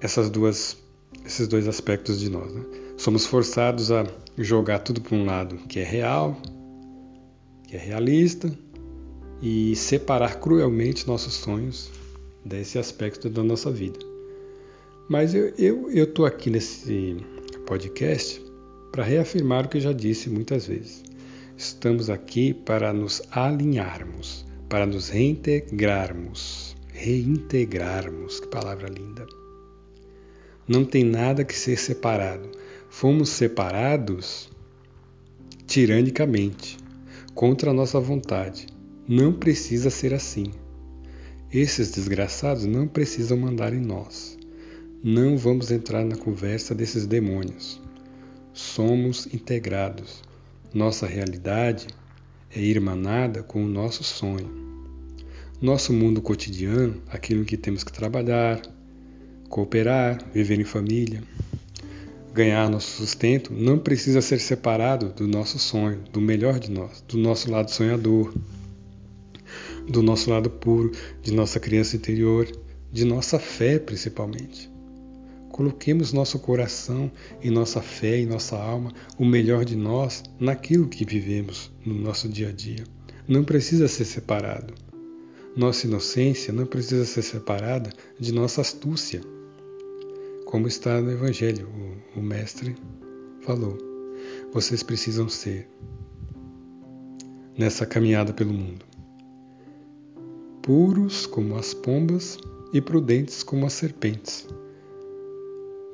essas 0.00 0.28
duas, 0.28 0.76
esses 1.24 1.48
dois 1.48 1.66
aspectos 1.66 2.20
de 2.20 2.30
nós. 2.30 2.52
Né? 2.52 2.62
Somos 2.96 3.26
forçados 3.26 3.90
a 3.90 4.06
jogar 4.38 4.80
tudo 4.80 5.00
para 5.00 5.16
um 5.16 5.24
lado 5.24 5.56
que 5.68 5.78
é 5.78 5.84
real, 5.84 6.36
que 7.66 7.76
é 7.76 7.78
realista, 7.78 8.50
e 9.42 9.76
separar 9.76 10.40
cruelmente 10.40 11.06
nossos 11.06 11.34
sonhos 11.34 11.90
desse 12.44 12.78
aspecto 12.78 13.28
da 13.28 13.42
nossa 13.42 13.70
vida. 13.70 13.98
Mas 15.08 15.34
eu 15.34 15.48
estou 15.48 15.64
eu, 15.64 15.90
eu 15.90 16.24
aqui 16.26 16.50
nesse 16.50 17.16
podcast 17.66 18.42
para 18.90 19.04
reafirmar 19.04 19.66
o 19.66 19.68
que 19.68 19.76
eu 19.76 19.80
já 19.80 19.92
disse 19.92 20.30
muitas 20.30 20.66
vezes. 20.66 21.02
Estamos 21.56 22.10
aqui 22.10 22.52
para 22.52 22.92
nos 22.92 23.22
alinharmos, 23.30 24.44
para 24.68 24.84
nos 24.84 25.08
reintegrarmos. 25.08 26.76
Reintegrarmos, 26.92 28.40
que 28.40 28.48
palavra 28.48 28.90
linda. 28.90 29.26
Não 30.68 30.84
tem 30.84 31.02
nada 31.02 31.46
que 31.46 31.56
ser 31.56 31.78
separado. 31.78 32.50
Fomos 32.90 33.30
separados 33.30 34.50
tiranicamente, 35.66 36.76
contra 37.34 37.70
a 37.70 37.74
nossa 37.74 37.98
vontade. 37.98 38.66
Não 39.08 39.32
precisa 39.32 39.88
ser 39.88 40.12
assim. 40.12 40.52
Esses 41.50 41.90
desgraçados 41.90 42.66
não 42.66 42.86
precisam 42.86 43.38
mandar 43.38 43.72
em 43.72 43.80
nós. 43.80 44.36
Não 45.02 45.38
vamos 45.38 45.70
entrar 45.70 46.04
na 46.04 46.16
conversa 46.16 46.74
desses 46.74 47.06
demônios. 47.06 47.80
Somos 48.52 49.26
integrados. 49.32 50.25
Nossa 50.76 51.06
realidade 51.06 51.86
é 52.54 52.60
irmanada 52.60 53.42
com 53.42 53.64
o 53.64 53.66
nosso 53.66 54.04
sonho. 54.04 54.50
Nosso 55.58 55.90
mundo 55.90 56.20
cotidiano, 56.20 57.00
aquilo 57.08 57.46
que 57.46 57.56
temos 57.56 57.82
que 57.82 57.90
trabalhar, 57.90 58.60
cooperar, 59.48 60.22
viver 60.34 60.60
em 60.60 60.64
família, 60.64 61.22
ganhar 62.34 62.68
nosso 62.68 62.90
sustento, 62.98 63.54
não 63.54 63.78
precisa 63.78 64.20
ser 64.20 64.38
separado 64.38 65.14
do 65.14 65.26
nosso 65.26 65.58
sonho, 65.58 66.02
do 66.12 66.20
melhor 66.20 66.58
de 66.58 66.70
nós, 66.70 67.02
do 67.08 67.16
nosso 67.16 67.50
lado 67.50 67.70
sonhador, 67.70 68.34
do 69.88 70.02
nosso 70.02 70.28
lado 70.28 70.50
puro, 70.50 70.92
de 71.22 71.32
nossa 71.32 71.58
criança 71.58 71.96
interior, 71.96 72.46
de 72.92 73.06
nossa 73.06 73.38
fé 73.38 73.78
principalmente. 73.78 74.75
Coloquemos 75.50 76.12
nosso 76.12 76.38
coração 76.38 77.10
e 77.42 77.50
nossa 77.50 77.80
fé 77.80 78.20
e 78.20 78.26
nossa 78.26 78.56
alma, 78.56 78.92
o 79.18 79.24
melhor 79.24 79.64
de 79.64 79.76
nós, 79.76 80.22
naquilo 80.38 80.88
que 80.88 81.04
vivemos 81.04 81.72
no 81.84 81.94
nosso 81.94 82.28
dia 82.28 82.50
a 82.50 82.52
dia. 82.52 82.84
Não 83.26 83.42
precisa 83.42 83.88
ser 83.88 84.04
separado. 84.04 84.74
Nossa 85.56 85.86
inocência 85.86 86.52
não 86.52 86.66
precisa 86.66 87.06
ser 87.06 87.22
separada 87.22 87.90
de 88.20 88.32
nossa 88.32 88.60
astúcia. 88.60 89.22
Como 90.44 90.68
está 90.68 91.00
no 91.00 91.10
Evangelho, 91.10 91.68
o, 92.14 92.20
o 92.20 92.22
Mestre 92.22 92.76
falou: 93.40 93.78
vocês 94.52 94.82
precisam 94.82 95.28
ser, 95.28 95.68
nessa 97.56 97.86
caminhada 97.86 98.32
pelo 98.32 98.52
mundo, 98.52 98.84
puros 100.62 101.26
como 101.26 101.56
as 101.56 101.72
pombas 101.72 102.38
e 102.72 102.80
prudentes 102.80 103.42
como 103.42 103.66
as 103.66 103.72
serpentes. 103.72 104.46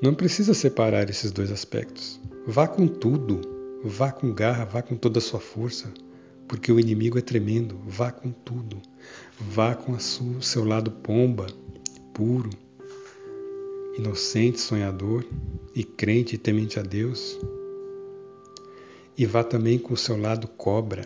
Não 0.02 0.12
precisa 0.12 0.52
separar 0.52 1.08
esses 1.08 1.30
dois 1.30 1.52
aspectos. 1.52 2.20
Vá 2.44 2.66
com 2.66 2.88
tudo, 2.88 3.40
vá 3.84 4.10
com 4.10 4.34
garra, 4.34 4.64
vá 4.64 4.82
com 4.82 4.96
toda 4.96 5.20
a 5.20 5.22
sua 5.22 5.38
força, 5.38 5.94
porque 6.48 6.72
o 6.72 6.80
inimigo 6.80 7.18
é 7.18 7.20
tremendo. 7.20 7.78
Vá 7.86 8.10
com 8.10 8.32
tudo. 8.32 8.82
Vá 9.38 9.76
com 9.76 9.92
o 9.92 10.00
seu 10.42 10.64
lado 10.64 10.90
pomba, 10.90 11.46
puro, 12.12 12.50
inocente, 13.96 14.60
sonhador 14.60 15.24
e 15.72 15.84
crente 15.84 16.34
e 16.34 16.38
temente 16.38 16.80
a 16.80 16.82
Deus. 16.82 17.38
E 19.16 19.24
vá 19.24 19.44
também 19.44 19.78
com 19.78 19.94
o 19.94 19.96
seu 19.96 20.20
lado 20.20 20.48
cobra, 20.48 21.04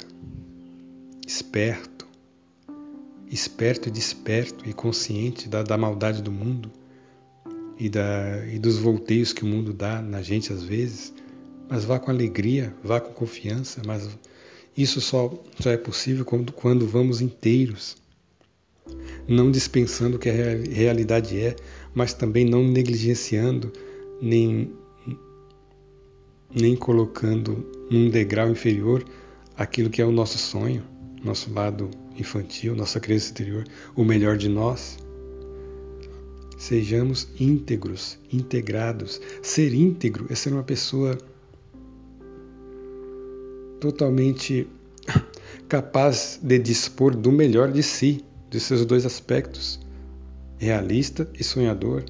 esperto, 1.27 2.07
esperto 3.31 3.91
e 3.91 3.93
desperto 3.93 4.67
e 4.67 4.73
consciente 4.73 5.51
da, 5.51 5.63
da 5.63 5.77
maldade 5.77 6.23
do 6.23 6.33
mundo 6.33 6.73
e, 7.79 7.89
da, 7.89 8.47
e 8.47 8.59
dos 8.59 8.79
volteios 8.79 9.33
que 9.33 9.45
o 9.45 9.47
mundo 9.47 9.73
dá 9.73 10.01
na 10.01 10.23
gente 10.23 10.53
às 10.53 10.63
vezes, 10.63 11.13
mas 11.69 11.85
vá 11.85 11.99
com 11.99 12.11
alegria, 12.11 12.75
vá 12.83 13.01
com 13.01 13.13
confiança, 13.13 13.83
mas 13.85 14.09
isso 14.77 15.01
só, 15.01 15.33
só 15.59 15.71
é 15.71 15.77
possível 15.77 16.25
quando, 16.25 16.53
quando 16.53 16.87
vamos 16.87 17.21
inteiros, 17.21 17.97
não 19.27 19.51
dispensando 19.51 20.17
o 20.17 20.19
que 20.19 20.29
a 20.29 20.33
realidade 20.33 21.41
é, 21.41 21.57
mas 21.95 22.13
também 22.13 22.45
não 22.45 22.63
negligenciando, 22.63 23.73
nem, 24.21 24.73
nem 26.55 26.77
colocando 26.77 27.67
num 27.91 28.11
degrau 28.11 28.51
inferior 28.51 29.05
aquilo 29.57 29.91
que 29.91 30.01
é 30.01 30.05
o 30.05 30.13
nosso 30.13 30.39
sonho, 30.39 30.85
nosso 31.25 31.53
lado 31.53 31.91
infantil, 32.19 32.77
nossa 32.77 33.01
criança 33.01 33.31
interior, 33.31 33.65
o 33.95 34.05
melhor 34.05 34.37
de 34.37 34.49
nós. 34.49 34.99
Sejamos 36.57 37.29
íntegros, 37.39 38.19
integrados. 38.33 39.21
Ser 39.43 39.75
íntegro 39.75 40.27
é 40.31 40.35
ser 40.35 40.53
uma 40.53 40.63
pessoa 40.63 41.19
totalmente 43.81 44.67
capaz 45.69 46.41
de 46.43 46.59
dispor 46.59 47.15
do 47.15 47.31
melhor 47.31 47.71
de 47.71 47.83
si, 47.83 48.25
de 48.51 48.59
seus 48.59 48.87
dois 48.87 49.05
aspectos, 49.05 49.79
realista 50.59 51.29
e 51.39 51.45
sonhador. 51.45 52.05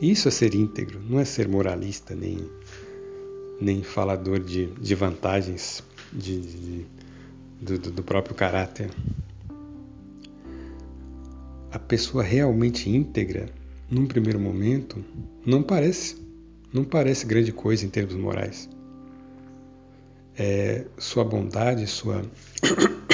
Isso 0.00 0.26
é 0.26 0.30
ser 0.32 0.54
íntegro, 0.54 1.00
não 1.08 1.20
é 1.20 1.24
ser 1.24 1.46
moralista 1.46 2.14
nem, 2.14 2.38
nem 3.60 3.84
falador 3.84 4.40
de, 4.40 4.66
de 4.66 4.94
vantagens 4.96 5.82
de, 6.12 6.40
de 6.40 6.86
do, 7.62 7.78
do 7.78 8.02
próprio 8.02 8.34
caráter 8.34 8.90
a 11.72 11.78
pessoa 11.78 12.22
realmente 12.22 12.90
íntegra, 12.90 13.46
num 13.90 14.06
primeiro 14.06 14.38
momento, 14.38 15.02
não 15.44 15.62
parece, 15.62 16.16
não 16.72 16.84
parece 16.84 17.24
grande 17.24 17.50
coisa 17.50 17.86
em 17.86 17.88
termos 17.88 18.14
morais. 18.14 18.68
É, 20.38 20.84
sua 20.98 21.24
bondade, 21.24 21.86
sua 21.86 22.22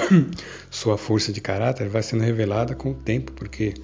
sua 0.71 0.97
força 0.97 1.33
de 1.33 1.41
caráter 1.41 1.89
vai 1.89 2.03
sendo 2.03 2.23
revelada 2.23 2.75
com 2.75 2.91
o 2.91 2.95
tempo, 2.95 3.33
porque 3.33 3.75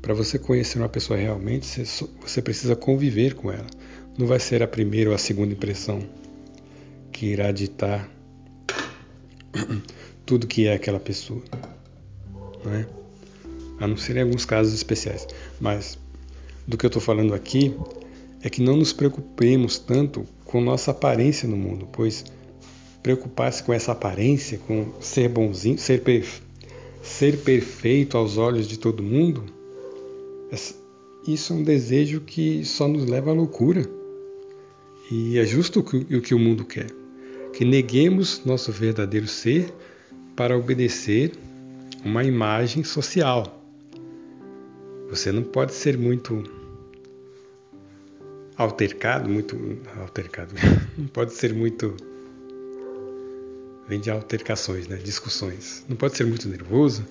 para 0.00 0.14
você 0.14 0.38
conhecer 0.38 0.78
uma 0.78 0.88
pessoa 0.88 1.18
realmente, 1.18 1.66
você, 1.66 2.06
você 2.20 2.42
precisa 2.42 2.74
conviver 2.74 3.34
com 3.34 3.52
ela. 3.52 3.66
Não 4.16 4.26
vai 4.26 4.38
ser 4.38 4.62
a 4.62 4.68
primeira 4.68 5.10
ou 5.10 5.16
a 5.16 5.18
segunda 5.18 5.52
impressão 5.52 6.00
que 7.12 7.26
irá 7.26 7.52
ditar 7.52 8.08
tudo 10.24 10.46
que 10.46 10.66
é 10.66 10.74
aquela 10.74 11.00
pessoa, 11.00 11.42
não 12.64 12.72
é? 12.72 13.03
A 13.80 13.86
não 13.86 13.96
ser 13.96 14.16
em 14.16 14.22
alguns 14.22 14.44
casos 14.44 14.72
especiais. 14.72 15.26
Mas 15.60 15.98
do 16.66 16.76
que 16.76 16.86
eu 16.86 16.88
estou 16.88 17.02
falando 17.02 17.34
aqui 17.34 17.74
é 18.42 18.48
que 18.48 18.62
não 18.62 18.76
nos 18.76 18.92
preocupemos 18.92 19.78
tanto 19.78 20.24
com 20.44 20.60
nossa 20.60 20.90
aparência 20.90 21.48
no 21.48 21.56
mundo, 21.56 21.88
pois 21.92 22.24
preocupar-se 23.02 23.62
com 23.62 23.72
essa 23.72 23.92
aparência, 23.92 24.58
com 24.66 24.92
ser 25.00 25.28
bonzinho, 25.28 25.78
ser, 25.78 26.02
perfe 26.02 26.42
ser 27.02 27.36
perfeito 27.38 28.16
aos 28.16 28.38
olhos 28.38 28.66
de 28.66 28.78
todo 28.78 29.02
mundo, 29.02 29.44
isso 31.26 31.52
é 31.52 31.56
um 31.56 31.62
desejo 31.62 32.20
que 32.20 32.64
só 32.64 32.86
nos 32.86 33.06
leva 33.06 33.30
à 33.30 33.34
loucura. 33.34 33.88
E 35.10 35.38
é 35.38 35.44
justo 35.44 35.80
o 35.80 35.82
que, 35.82 36.16
o 36.16 36.20
que 36.20 36.34
o 36.34 36.38
mundo 36.38 36.64
quer: 36.64 36.90
que 37.52 37.64
neguemos 37.64 38.42
nosso 38.44 38.72
verdadeiro 38.72 39.26
ser 39.26 39.72
para 40.36 40.56
obedecer 40.56 41.32
uma 42.04 42.24
imagem 42.24 42.84
social. 42.84 43.63
Você 45.14 45.30
não 45.30 45.44
pode 45.44 45.72
ser 45.72 45.96
muito 45.96 46.42
altercado, 48.56 49.30
muito 49.30 49.56
altercado, 50.00 50.52
não 50.98 51.06
pode 51.06 51.32
ser 51.34 51.54
muito 51.54 51.96
vem 53.88 54.00
de 54.00 54.10
altercações, 54.10 54.88
né? 54.88 54.96
discussões. 54.96 55.84
Não 55.88 55.96
pode 55.96 56.16
ser 56.16 56.24
muito 56.24 56.48
nervoso, 56.48 57.06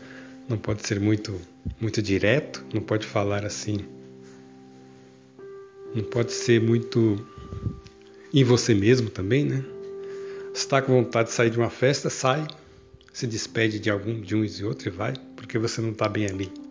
não 0.49 0.57
pode 0.57 0.85
ser 0.85 0.99
muito 0.99 1.39
muito 1.79 2.01
direto, 2.01 2.65
não 2.73 2.81
pode 2.81 3.07
falar 3.07 3.45
assim. 3.45 3.79
Não 5.95 6.03
pode 6.03 6.33
ser 6.33 6.59
muito 6.59 7.25
em 8.33 8.43
você 8.43 8.73
mesmo 8.73 9.09
também, 9.09 9.45
né? 9.45 9.63
está 10.53 10.81
com 10.81 10.91
vontade 10.91 11.29
de 11.29 11.35
sair 11.35 11.49
de 11.49 11.57
uma 11.57 11.69
festa, 11.69 12.09
sai, 12.09 12.45
se 13.13 13.25
despede 13.25 13.79
de 13.79 13.89
algum 13.89 14.19
de 14.19 14.35
uns 14.35 14.59
e 14.59 14.65
outros 14.65 14.87
e 14.87 14.89
vai, 14.89 15.13
porque 15.37 15.57
você 15.57 15.79
não 15.79 15.91
está 15.91 16.09
bem 16.09 16.25
ali. 16.25 16.62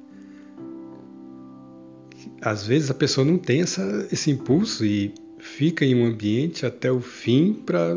Às 2.42 2.66
vezes 2.66 2.90
a 2.90 2.94
pessoa 2.94 3.24
não 3.24 3.38
tem 3.38 3.62
essa, 3.62 4.08
esse 4.10 4.28
impulso 4.28 4.84
e 4.84 5.14
fica 5.38 5.84
em 5.84 5.94
um 5.94 6.04
ambiente 6.04 6.66
até 6.66 6.90
o 6.90 7.00
fim 7.00 7.54
para 7.54 7.94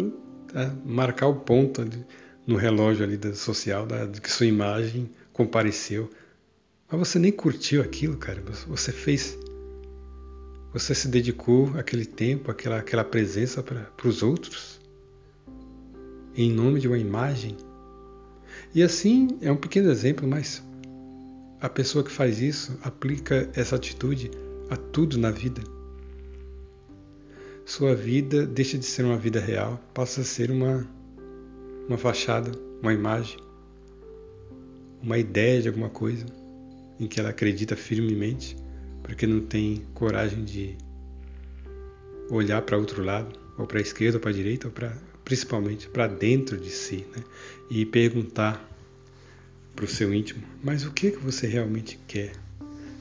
tá? 0.53 0.71
marcar 0.86 1.27
o 1.27 1.36
ponto 1.36 1.81
ali, 1.81 2.05
no 2.45 2.55
relógio 2.55 3.03
ali 3.03 3.17
da 3.17 3.34
social 3.34 3.88
da, 3.88 4.05
de 4.05 4.21
que 4.21 4.31
sua 4.31 4.45
imagem 4.45 5.10
compareceu. 5.34 6.12
Mas 6.88 6.99
você 7.10 7.17
nem 7.17 7.31
curtiu 7.31 7.81
aquilo, 7.81 8.17
cara. 8.17 8.39
Você 8.67 8.91
fez. 8.91 9.36
Você 10.73 10.93
se 10.93 11.08
dedicou 11.08 11.71
aquele 11.75 12.05
tempo, 12.05 12.51
aquela, 12.51 12.77
aquela 12.77 13.03
presença 13.03 13.63
para 13.63 13.89
os 14.03 14.21
outros, 14.21 14.79
em 16.36 16.51
nome 16.51 16.79
de 16.79 16.88
uma 16.88 16.99
imagem. 16.99 17.58
E 18.75 18.84
assim 18.84 19.39
é 19.41 19.51
um 19.51 19.55
pequeno 19.55 19.89
exemplo, 19.89 20.27
mas 20.27 20.62
a 21.65 21.69
pessoa 21.69 22.04
que 22.04 22.12
faz 22.12 22.39
isso 22.39 22.78
aplica 22.84 23.49
essa 23.56 23.75
atitude 23.75 24.30
a 24.69 24.75
tudo 24.78 25.17
na 25.17 25.32
vida 25.32 25.62
sua 27.65 27.95
vida 27.95 28.45
deixa 28.45 28.78
de 28.78 28.86
ser 28.86 29.04
uma 29.04 29.17
vida 29.17 29.39
real, 29.39 29.82
passa 29.91 30.21
a 30.21 30.23
ser 30.23 30.51
uma, 30.51 30.88
uma 31.88 31.97
fachada, 31.97 32.51
uma 32.80 32.93
imagem, 32.93 33.39
uma 35.01 35.17
ideia 35.17 35.63
de 35.63 35.67
alguma 35.67 35.89
coisa 35.89 36.28
em 36.99 37.08
que 37.08 37.19
ela 37.19 37.30
acredita 37.30 37.75
firmemente, 37.75 38.56
porque 39.01 39.25
não 39.25 39.41
tem 39.41 39.82
coragem 39.95 40.45
de 40.45 40.78
olhar 42.30 42.62
para 42.62 42.78
outro 42.78 43.04
lado, 43.04 43.36
ou 43.58 43.65
para 43.65 43.80
a 43.80 43.82
esquerda 43.82 44.17
ou 44.17 44.21
para 44.21 44.30
a 44.30 44.34
direita, 44.34 44.67
ou 44.67 44.71
pra, 44.71 44.95
principalmente 45.23 45.89
para 45.89 46.06
dentro 46.06 46.58
de 46.58 46.69
si, 46.69 47.08
né? 47.15 47.23
e 47.67 47.84
perguntar 47.84 48.63
para 49.76 49.86
o 49.86 49.88
seu 49.88 50.14
íntimo: 50.14 50.44
mas 50.64 50.86
o 50.86 50.92
que, 50.92 51.12
que 51.12 51.20
você 51.20 51.48
realmente 51.48 52.00
quer? 52.08 52.34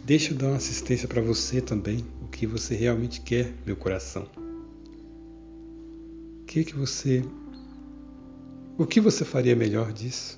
Deixa 0.04 0.32
eu 0.32 0.36
dar 0.36 0.48
uma 0.48 0.56
assistência 0.56 1.08
para 1.08 1.22
você 1.22 1.60
também, 1.60 2.04
o 2.22 2.28
que 2.28 2.46
você 2.46 2.74
realmente 2.74 3.20
quer, 3.20 3.54
meu 3.64 3.76
coração 3.76 4.28
que 6.54 6.62
que 6.62 6.76
você 6.76 7.24
o 8.78 8.86
que 8.86 9.00
você 9.00 9.24
faria 9.24 9.56
melhor 9.56 9.92
disso? 9.92 10.36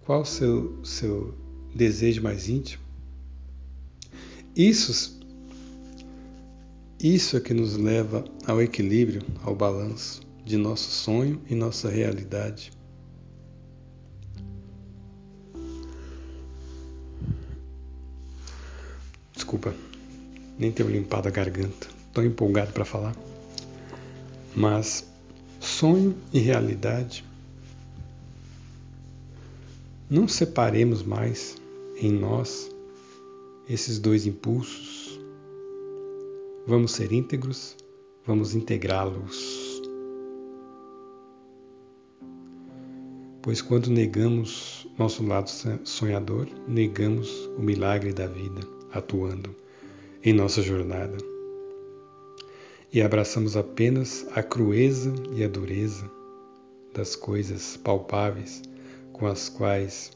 Qual 0.00 0.22
o 0.22 0.24
seu 0.24 0.84
seu 0.84 1.32
desejo 1.72 2.20
mais 2.24 2.48
íntimo? 2.48 2.82
Isso 4.56 5.20
isso 7.00 7.36
é 7.36 7.40
que 7.40 7.54
nos 7.54 7.76
leva 7.76 8.24
ao 8.44 8.60
equilíbrio, 8.60 9.22
ao 9.44 9.54
balanço 9.54 10.25
de 10.46 10.56
nosso 10.56 10.88
sonho 10.88 11.42
e 11.50 11.56
nossa 11.56 11.90
realidade. 11.90 12.70
Desculpa 19.34 19.74
nem 20.56 20.70
tenho 20.70 20.88
limpado 20.88 21.26
a 21.26 21.32
garganta, 21.32 21.88
tão 22.14 22.24
empolgado 22.24 22.72
para 22.72 22.84
falar. 22.84 23.16
Mas 24.54 25.04
sonho 25.60 26.16
e 26.32 26.38
realidade, 26.38 27.24
não 30.08 30.28
separemos 30.28 31.02
mais 31.02 31.56
em 31.96 32.12
nós 32.12 32.70
esses 33.68 33.98
dois 33.98 34.26
impulsos. 34.26 35.18
Vamos 36.68 36.92
ser 36.92 37.10
íntegros, 37.10 37.76
vamos 38.24 38.54
integrá-los. 38.54 39.65
Pois 43.46 43.62
quando 43.62 43.92
negamos 43.92 44.88
nosso 44.98 45.24
lado 45.24 45.48
sonhador, 45.84 46.48
negamos 46.66 47.30
o 47.56 47.62
milagre 47.62 48.12
da 48.12 48.26
vida 48.26 48.60
atuando 48.90 49.54
em 50.20 50.32
nossa 50.32 50.60
jornada 50.60 51.16
e 52.92 53.00
abraçamos 53.00 53.56
apenas 53.56 54.26
a 54.32 54.42
crueza 54.42 55.14
e 55.32 55.44
a 55.44 55.48
dureza 55.48 56.10
das 56.92 57.14
coisas 57.14 57.76
palpáveis 57.76 58.62
com 59.12 59.28
as 59.28 59.48
quais 59.48 60.10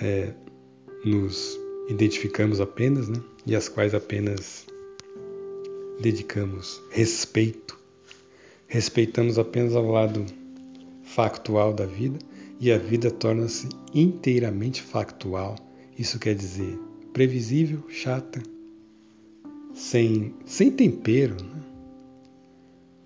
é, 0.00 0.32
nos 1.04 1.58
identificamos 1.88 2.60
apenas, 2.60 3.08
né? 3.08 3.20
e 3.44 3.56
às 3.56 3.68
quais 3.68 3.92
apenas 3.92 4.66
dedicamos 6.00 6.80
respeito. 6.90 7.82
Respeitamos 8.74 9.38
apenas 9.38 9.76
ao 9.76 9.86
lado 9.86 10.26
factual 11.04 11.72
da 11.72 11.86
vida 11.86 12.18
e 12.58 12.72
a 12.72 12.76
vida 12.76 13.08
torna-se 13.08 13.68
inteiramente 13.94 14.82
factual 14.82 15.54
isso 15.96 16.18
quer 16.18 16.34
dizer 16.34 16.76
previsível, 17.12 17.84
chata, 17.88 18.42
sem, 19.72 20.34
sem 20.44 20.72
tempero. 20.72 21.36
Né? 21.36 21.62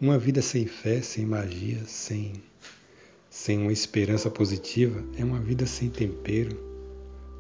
Uma 0.01 0.19
vida 0.19 0.41
sem 0.41 0.65
fé, 0.65 1.03
sem 1.03 1.27
magia, 1.27 1.85
sem, 1.85 2.33
sem 3.29 3.59
uma 3.59 3.71
esperança 3.71 4.31
positiva 4.31 5.05
é 5.19 5.23
uma 5.23 5.39
vida 5.39 5.67
sem 5.67 5.91
tempero, 5.91 6.57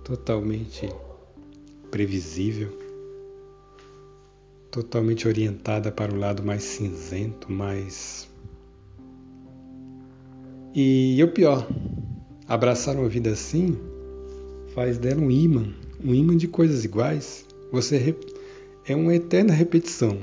totalmente 0.05 0.87
previsível, 1.91 2.88
totalmente 4.83 5.27
orientada 5.27 5.91
para 5.91 6.13
o 6.13 6.19
lado 6.19 6.43
mais 6.43 6.63
cinzento, 6.63 7.51
mais. 7.51 8.29
E, 10.75 11.17
e 11.17 11.25
o 11.25 11.33
pior, 11.33 11.69
abraçar 12.47 12.97
uma 12.97 13.09
vida 13.09 13.31
assim 13.31 13.77
faz 14.75 14.99
dela 14.99 15.21
um 15.21 15.31
imã, 15.31 15.75
um 16.03 16.15
imã 16.15 16.37
de 16.37 16.47
coisas 16.47 16.85
iguais. 16.85 17.45
Você 17.73 18.15
é 18.87 18.95
uma 18.95 19.15
eterna 19.15 19.53
repetição. 19.53 20.19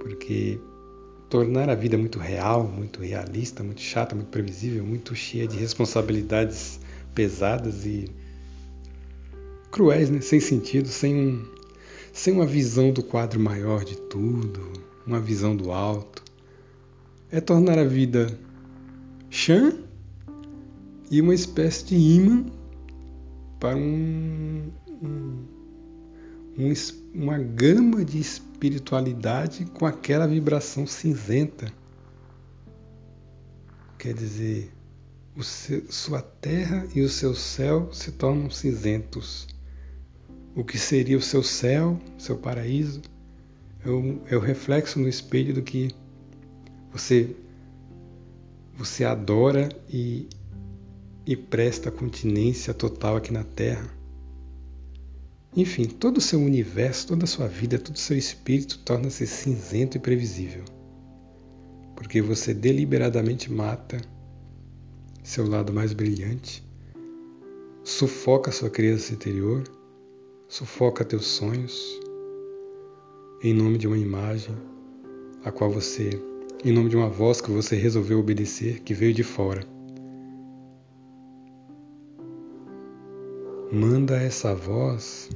Porque 0.00 0.58
tornar 1.30 1.70
a 1.70 1.74
vida 1.74 1.96
muito 1.96 2.18
real, 2.18 2.64
muito 2.64 3.00
realista, 3.00 3.62
muito 3.62 3.80
chata, 3.80 4.14
muito 4.14 4.28
previsível, 4.28 4.84
muito 4.84 5.14
cheia 5.14 5.46
de 5.46 5.56
responsabilidades 5.56 6.80
pesadas 7.14 7.86
e 7.86 8.10
cruéis, 9.70 10.10
né? 10.10 10.20
sem 10.20 10.40
sentido, 10.40 10.88
sem, 10.88 11.14
um, 11.14 11.53
sem 12.14 12.32
uma 12.32 12.46
visão 12.46 12.92
do 12.92 13.02
quadro 13.02 13.40
maior 13.40 13.84
de 13.84 13.96
tudo, 13.96 14.72
uma 15.04 15.18
visão 15.18 15.56
do 15.56 15.72
alto. 15.72 16.22
É 17.28 17.40
tornar 17.40 17.76
a 17.76 17.84
vida 17.84 18.38
chã 19.28 19.76
e 21.10 21.20
uma 21.20 21.34
espécie 21.34 21.86
de 21.86 21.96
imã 21.96 22.46
para 23.58 23.76
um, 23.76 24.70
um, 25.02 25.44
um, 26.56 26.72
uma 27.12 27.36
gama 27.36 28.04
de 28.04 28.20
espiritualidade 28.20 29.64
com 29.74 29.84
aquela 29.84 30.28
vibração 30.28 30.86
cinzenta. 30.86 31.66
Quer 33.98 34.14
dizer, 34.14 34.72
seu, 35.42 35.82
sua 35.90 36.22
terra 36.22 36.86
e 36.94 37.00
o 37.00 37.08
seu 37.08 37.34
céu 37.34 37.92
se 37.92 38.12
tornam 38.12 38.48
cinzentos. 38.50 39.52
O 40.54 40.64
que 40.64 40.78
seria 40.78 41.16
o 41.16 41.22
seu 41.22 41.42
céu, 41.42 41.98
seu 42.18 42.36
paraíso, 42.36 43.02
é 43.84 43.90
o, 43.90 44.20
é 44.30 44.36
o 44.36 44.40
reflexo 44.40 44.98
no 44.98 45.08
espelho 45.08 45.52
do 45.52 45.62
que 45.62 45.90
você 46.92 47.34
você 48.76 49.04
adora 49.04 49.68
e, 49.88 50.28
e 51.24 51.36
presta 51.36 51.90
continência 51.90 52.74
total 52.74 53.16
aqui 53.16 53.32
na 53.32 53.44
Terra. 53.44 53.88
Enfim, 55.56 55.84
todo 55.84 56.18
o 56.18 56.20
seu 56.20 56.40
universo, 56.40 57.06
toda 57.06 57.22
a 57.22 57.28
sua 57.28 57.46
vida, 57.46 57.78
todo 57.78 57.94
o 57.94 57.98
seu 57.98 58.18
espírito 58.18 58.80
torna-se 58.80 59.26
cinzento 59.26 59.96
e 59.96 60.00
previsível. 60.00 60.64
Porque 61.94 62.20
você 62.20 62.52
deliberadamente 62.52 63.52
mata 63.52 64.00
seu 65.22 65.48
lado 65.48 65.72
mais 65.72 65.92
brilhante, 65.92 66.62
sufoca 67.84 68.50
sua 68.50 68.68
criança 68.68 69.12
interior, 69.14 69.62
sufoca 70.54 71.04
teus 71.04 71.26
sonhos, 71.26 72.00
em 73.42 73.52
nome 73.52 73.76
de 73.76 73.88
uma 73.88 73.98
imagem 73.98 74.54
a 75.44 75.50
qual 75.50 75.68
você 75.68 76.10
em 76.64 76.70
nome 76.70 76.88
de 76.88 76.96
uma 76.96 77.08
voz 77.08 77.40
que 77.40 77.50
você 77.50 77.74
resolveu 77.74 78.20
obedecer, 78.20 78.78
que 78.82 78.94
veio 78.94 79.12
de 79.12 79.24
fora. 79.24 79.66
Manda 83.72 84.14
essa 84.14 84.54
voz 84.54 85.28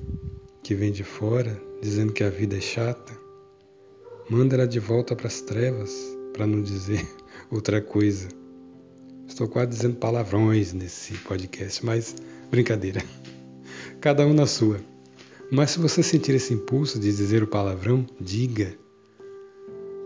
que 0.62 0.72
vem 0.72 0.92
de 0.92 1.02
fora, 1.02 1.60
dizendo 1.82 2.12
que 2.12 2.22
a 2.22 2.30
vida 2.30 2.56
é 2.56 2.60
chata, 2.60 3.12
manda 4.30 4.54
ela 4.54 4.68
de 4.68 4.78
volta 4.78 5.16
para 5.16 5.26
as 5.26 5.40
trevas, 5.40 5.92
para 6.32 6.46
não 6.46 6.62
dizer 6.62 7.04
outra 7.50 7.82
coisa. 7.82 8.28
Estou 9.26 9.48
quase 9.48 9.70
dizendo 9.70 9.96
palavrões 9.96 10.72
nesse 10.72 11.14
podcast, 11.14 11.84
mas 11.84 12.14
brincadeira. 12.52 13.02
Cada 14.00 14.24
um 14.24 14.32
na 14.32 14.46
sua. 14.46 14.78
Mas 15.50 15.70
se 15.70 15.78
você 15.78 16.02
sentir 16.02 16.34
esse 16.34 16.52
impulso 16.52 16.98
de 16.98 17.14
dizer 17.14 17.42
o 17.42 17.46
palavrão, 17.46 18.06
diga. 18.20 18.74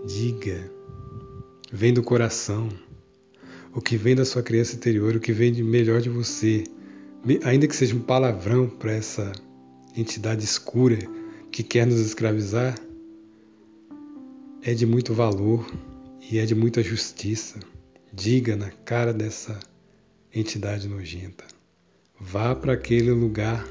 Diga 0.07 0.83
vem 1.72 1.94
do 1.94 2.02
coração, 2.02 2.68
o 3.74 3.81
que 3.81 3.96
vem 3.96 4.14
da 4.14 4.26
sua 4.26 4.42
criança 4.42 4.76
interior, 4.76 5.16
o 5.16 5.20
que 5.20 5.33
vem 5.33 5.50
de 5.50 5.62
melhor 5.62 6.02
de 6.02 6.11
você, 6.11 6.64
ainda 7.42 7.66
que 7.66 7.74
seja 7.74 7.96
um 7.96 8.02
palavrão 8.02 8.68
para 8.68 8.92
essa 8.92 9.33
entidade 9.96 10.44
escura 10.44 10.98
que 11.50 11.62
quer 11.62 11.87
nos 11.87 11.98
escravizar, 11.98 12.78
é 14.61 14.74
de 14.74 14.85
muito 14.85 15.14
valor 15.14 15.66
e 16.31 16.38
é 16.38 16.44
de 16.44 16.55
muita 16.55 16.83
justiça. 16.83 17.59
Diga 18.12 18.55
na 18.55 18.70
cara 18.70 19.14
dessa 19.14 19.59
entidade 20.35 20.87
nojenta. 20.87 21.44
Vá 22.20 22.55
para 22.55 22.74
aquele 22.74 23.11
lugar. 23.11 23.66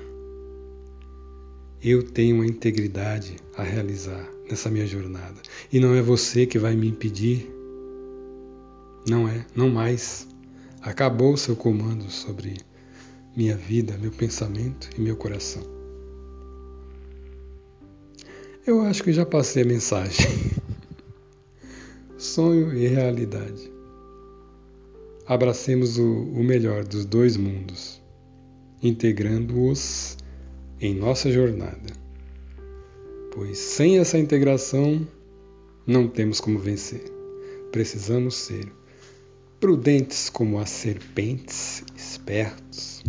Eu 1.84 2.04
tenho 2.04 2.36
uma 2.36 2.46
integridade 2.46 3.38
a 3.56 3.64
realizar 3.64 4.30
nessa 4.50 4.70
minha 4.70 4.86
jornada. 4.86 5.42
E 5.74 5.80
não 5.80 5.96
é 5.96 6.02
você 6.02 6.46
que 6.46 6.60
vai 6.60 6.76
me 6.76 6.88
impedir 6.88 7.52
não 9.08 9.28
é, 9.28 9.46
não 9.56 9.70
mais. 9.70 10.28
Acabou 10.82 11.34
o 11.34 11.38
seu 11.38 11.56
comando 11.56 12.10
sobre 12.10 12.58
minha 13.36 13.56
vida, 13.56 13.98
meu 13.98 14.12
pensamento 14.12 14.90
e 14.98 15.02
meu 15.02 15.16
coração. 15.16 15.64
Eu 18.66 18.82
acho 18.82 19.04
que 19.04 19.12
já 19.12 19.26
passei 19.26 19.64
a 19.64 19.66
mensagem. 19.66 20.28
Sonho 22.18 22.76
e 22.76 22.88
realidade. 22.88 23.72
Abracemos 25.26 25.98
o, 25.98 26.04
o 26.04 26.44
melhor 26.44 26.84
dos 26.84 27.06
dois 27.06 27.38
mundos, 27.38 28.02
integrando-os 28.84 30.18
em 30.82 30.96
nossa 30.96 31.32
jornada. 31.32 31.94
Pois 33.32 33.60
sem 33.60 34.00
essa 34.00 34.18
integração 34.18 35.08
não 35.86 36.08
temos 36.08 36.42
como 36.42 36.58
vencer. 36.58 37.04
Precisamos 37.72 38.36
ser 38.36 38.74
prudentes 39.60 40.28
como 40.28 40.60
as 40.60 40.72
serpentes, 40.72 41.84
espertos, 41.96 43.04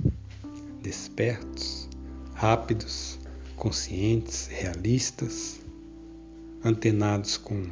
despertos, 0.82 1.88
rápidos, 2.35 3.18
conscientes, 3.56 4.48
realistas, 4.48 5.61
antenados 6.62 7.38
com 7.38 7.64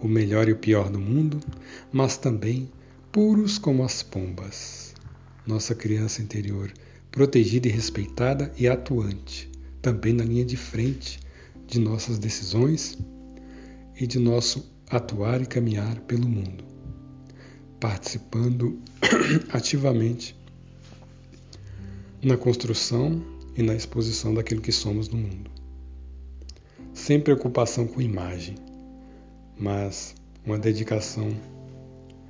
o 0.00 0.08
melhor 0.08 0.48
e 0.48 0.52
o 0.52 0.58
pior 0.58 0.90
do 0.90 0.98
mundo, 0.98 1.38
mas 1.92 2.16
também 2.16 2.68
puros 3.12 3.58
como 3.58 3.84
as 3.84 4.02
pombas. 4.02 4.92
Nossa 5.46 5.74
criança 5.74 6.20
interior, 6.20 6.72
protegida 7.12 7.68
e 7.68 7.70
respeitada 7.70 8.52
e 8.58 8.66
atuante, 8.66 9.48
também 9.80 10.12
na 10.12 10.24
linha 10.24 10.44
de 10.44 10.56
frente 10.56 11.20
de 11.68 11.78
nossas 11.78 12.18
decisões 12.18 12.98
e 13.94 14.06
de 14.06 14.18
nosso 14.18 14.68
atuar 14.90 15.40
e 15.40 15.46
caminhar 15.46 16.00
pelo 16.00 16.28
mundo 16.28 16.72
participando 17.82 18.78
ativamente 19.52 20.36
na 22.22 22.36
construção 22.36 23.20
e 23.56 23.62
na 23.62 23.74
exposição 23.74 24.32
daquilo 24.32 24.60
que 24.60 24.70
somos 24.70 25.08
no 25.08 25.18
mundo. 25.18 25.50
Sem 26.94 27.18
preocupação 27.18 27.88
com 27.88 28.00
imagem, 28.00 28.54
mas 29.58 30.14
uma 30.46 30.56
dedicação 30.56 31.28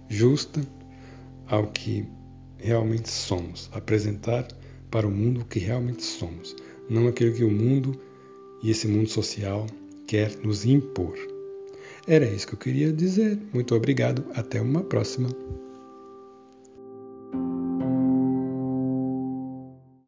justa 0.08 0.66
ao 1.46 1.66
que 1.66 2.06
realmente 2.56 3.10
somos, 3.10 3.68
apresentar 3.74 4.48
para 4.92 5.09
o 5.09 5.11
mundo 5.11 5.44
que 5.46 5.59
realmente 5.59 6.05
somos, 6.05 6.55
não 6.88 7.09
aquilo 7.09 7.35
que 7.35 7.42
o 7.42 7.50
mundo 7.50 7.98
e 8.62 8.70
esse 8.70 8.87
mundo 8.87 9.09
social 9.09 9.66
quer 10.07 10.37
nos 10.44 10.64
impor. 10.64 11.16
Era 12.07 12.26
isso 12.26 12.46
que 12.46 12.55
eu 12.55 12.59
queria 12.59 12.92
dizer. 12.92 13.38
Muito 13.52 13.74
obrigado. 13.74 14.24
Até 14.35 14.61
uma 14.61 14.83
próxima. 14.83 15.28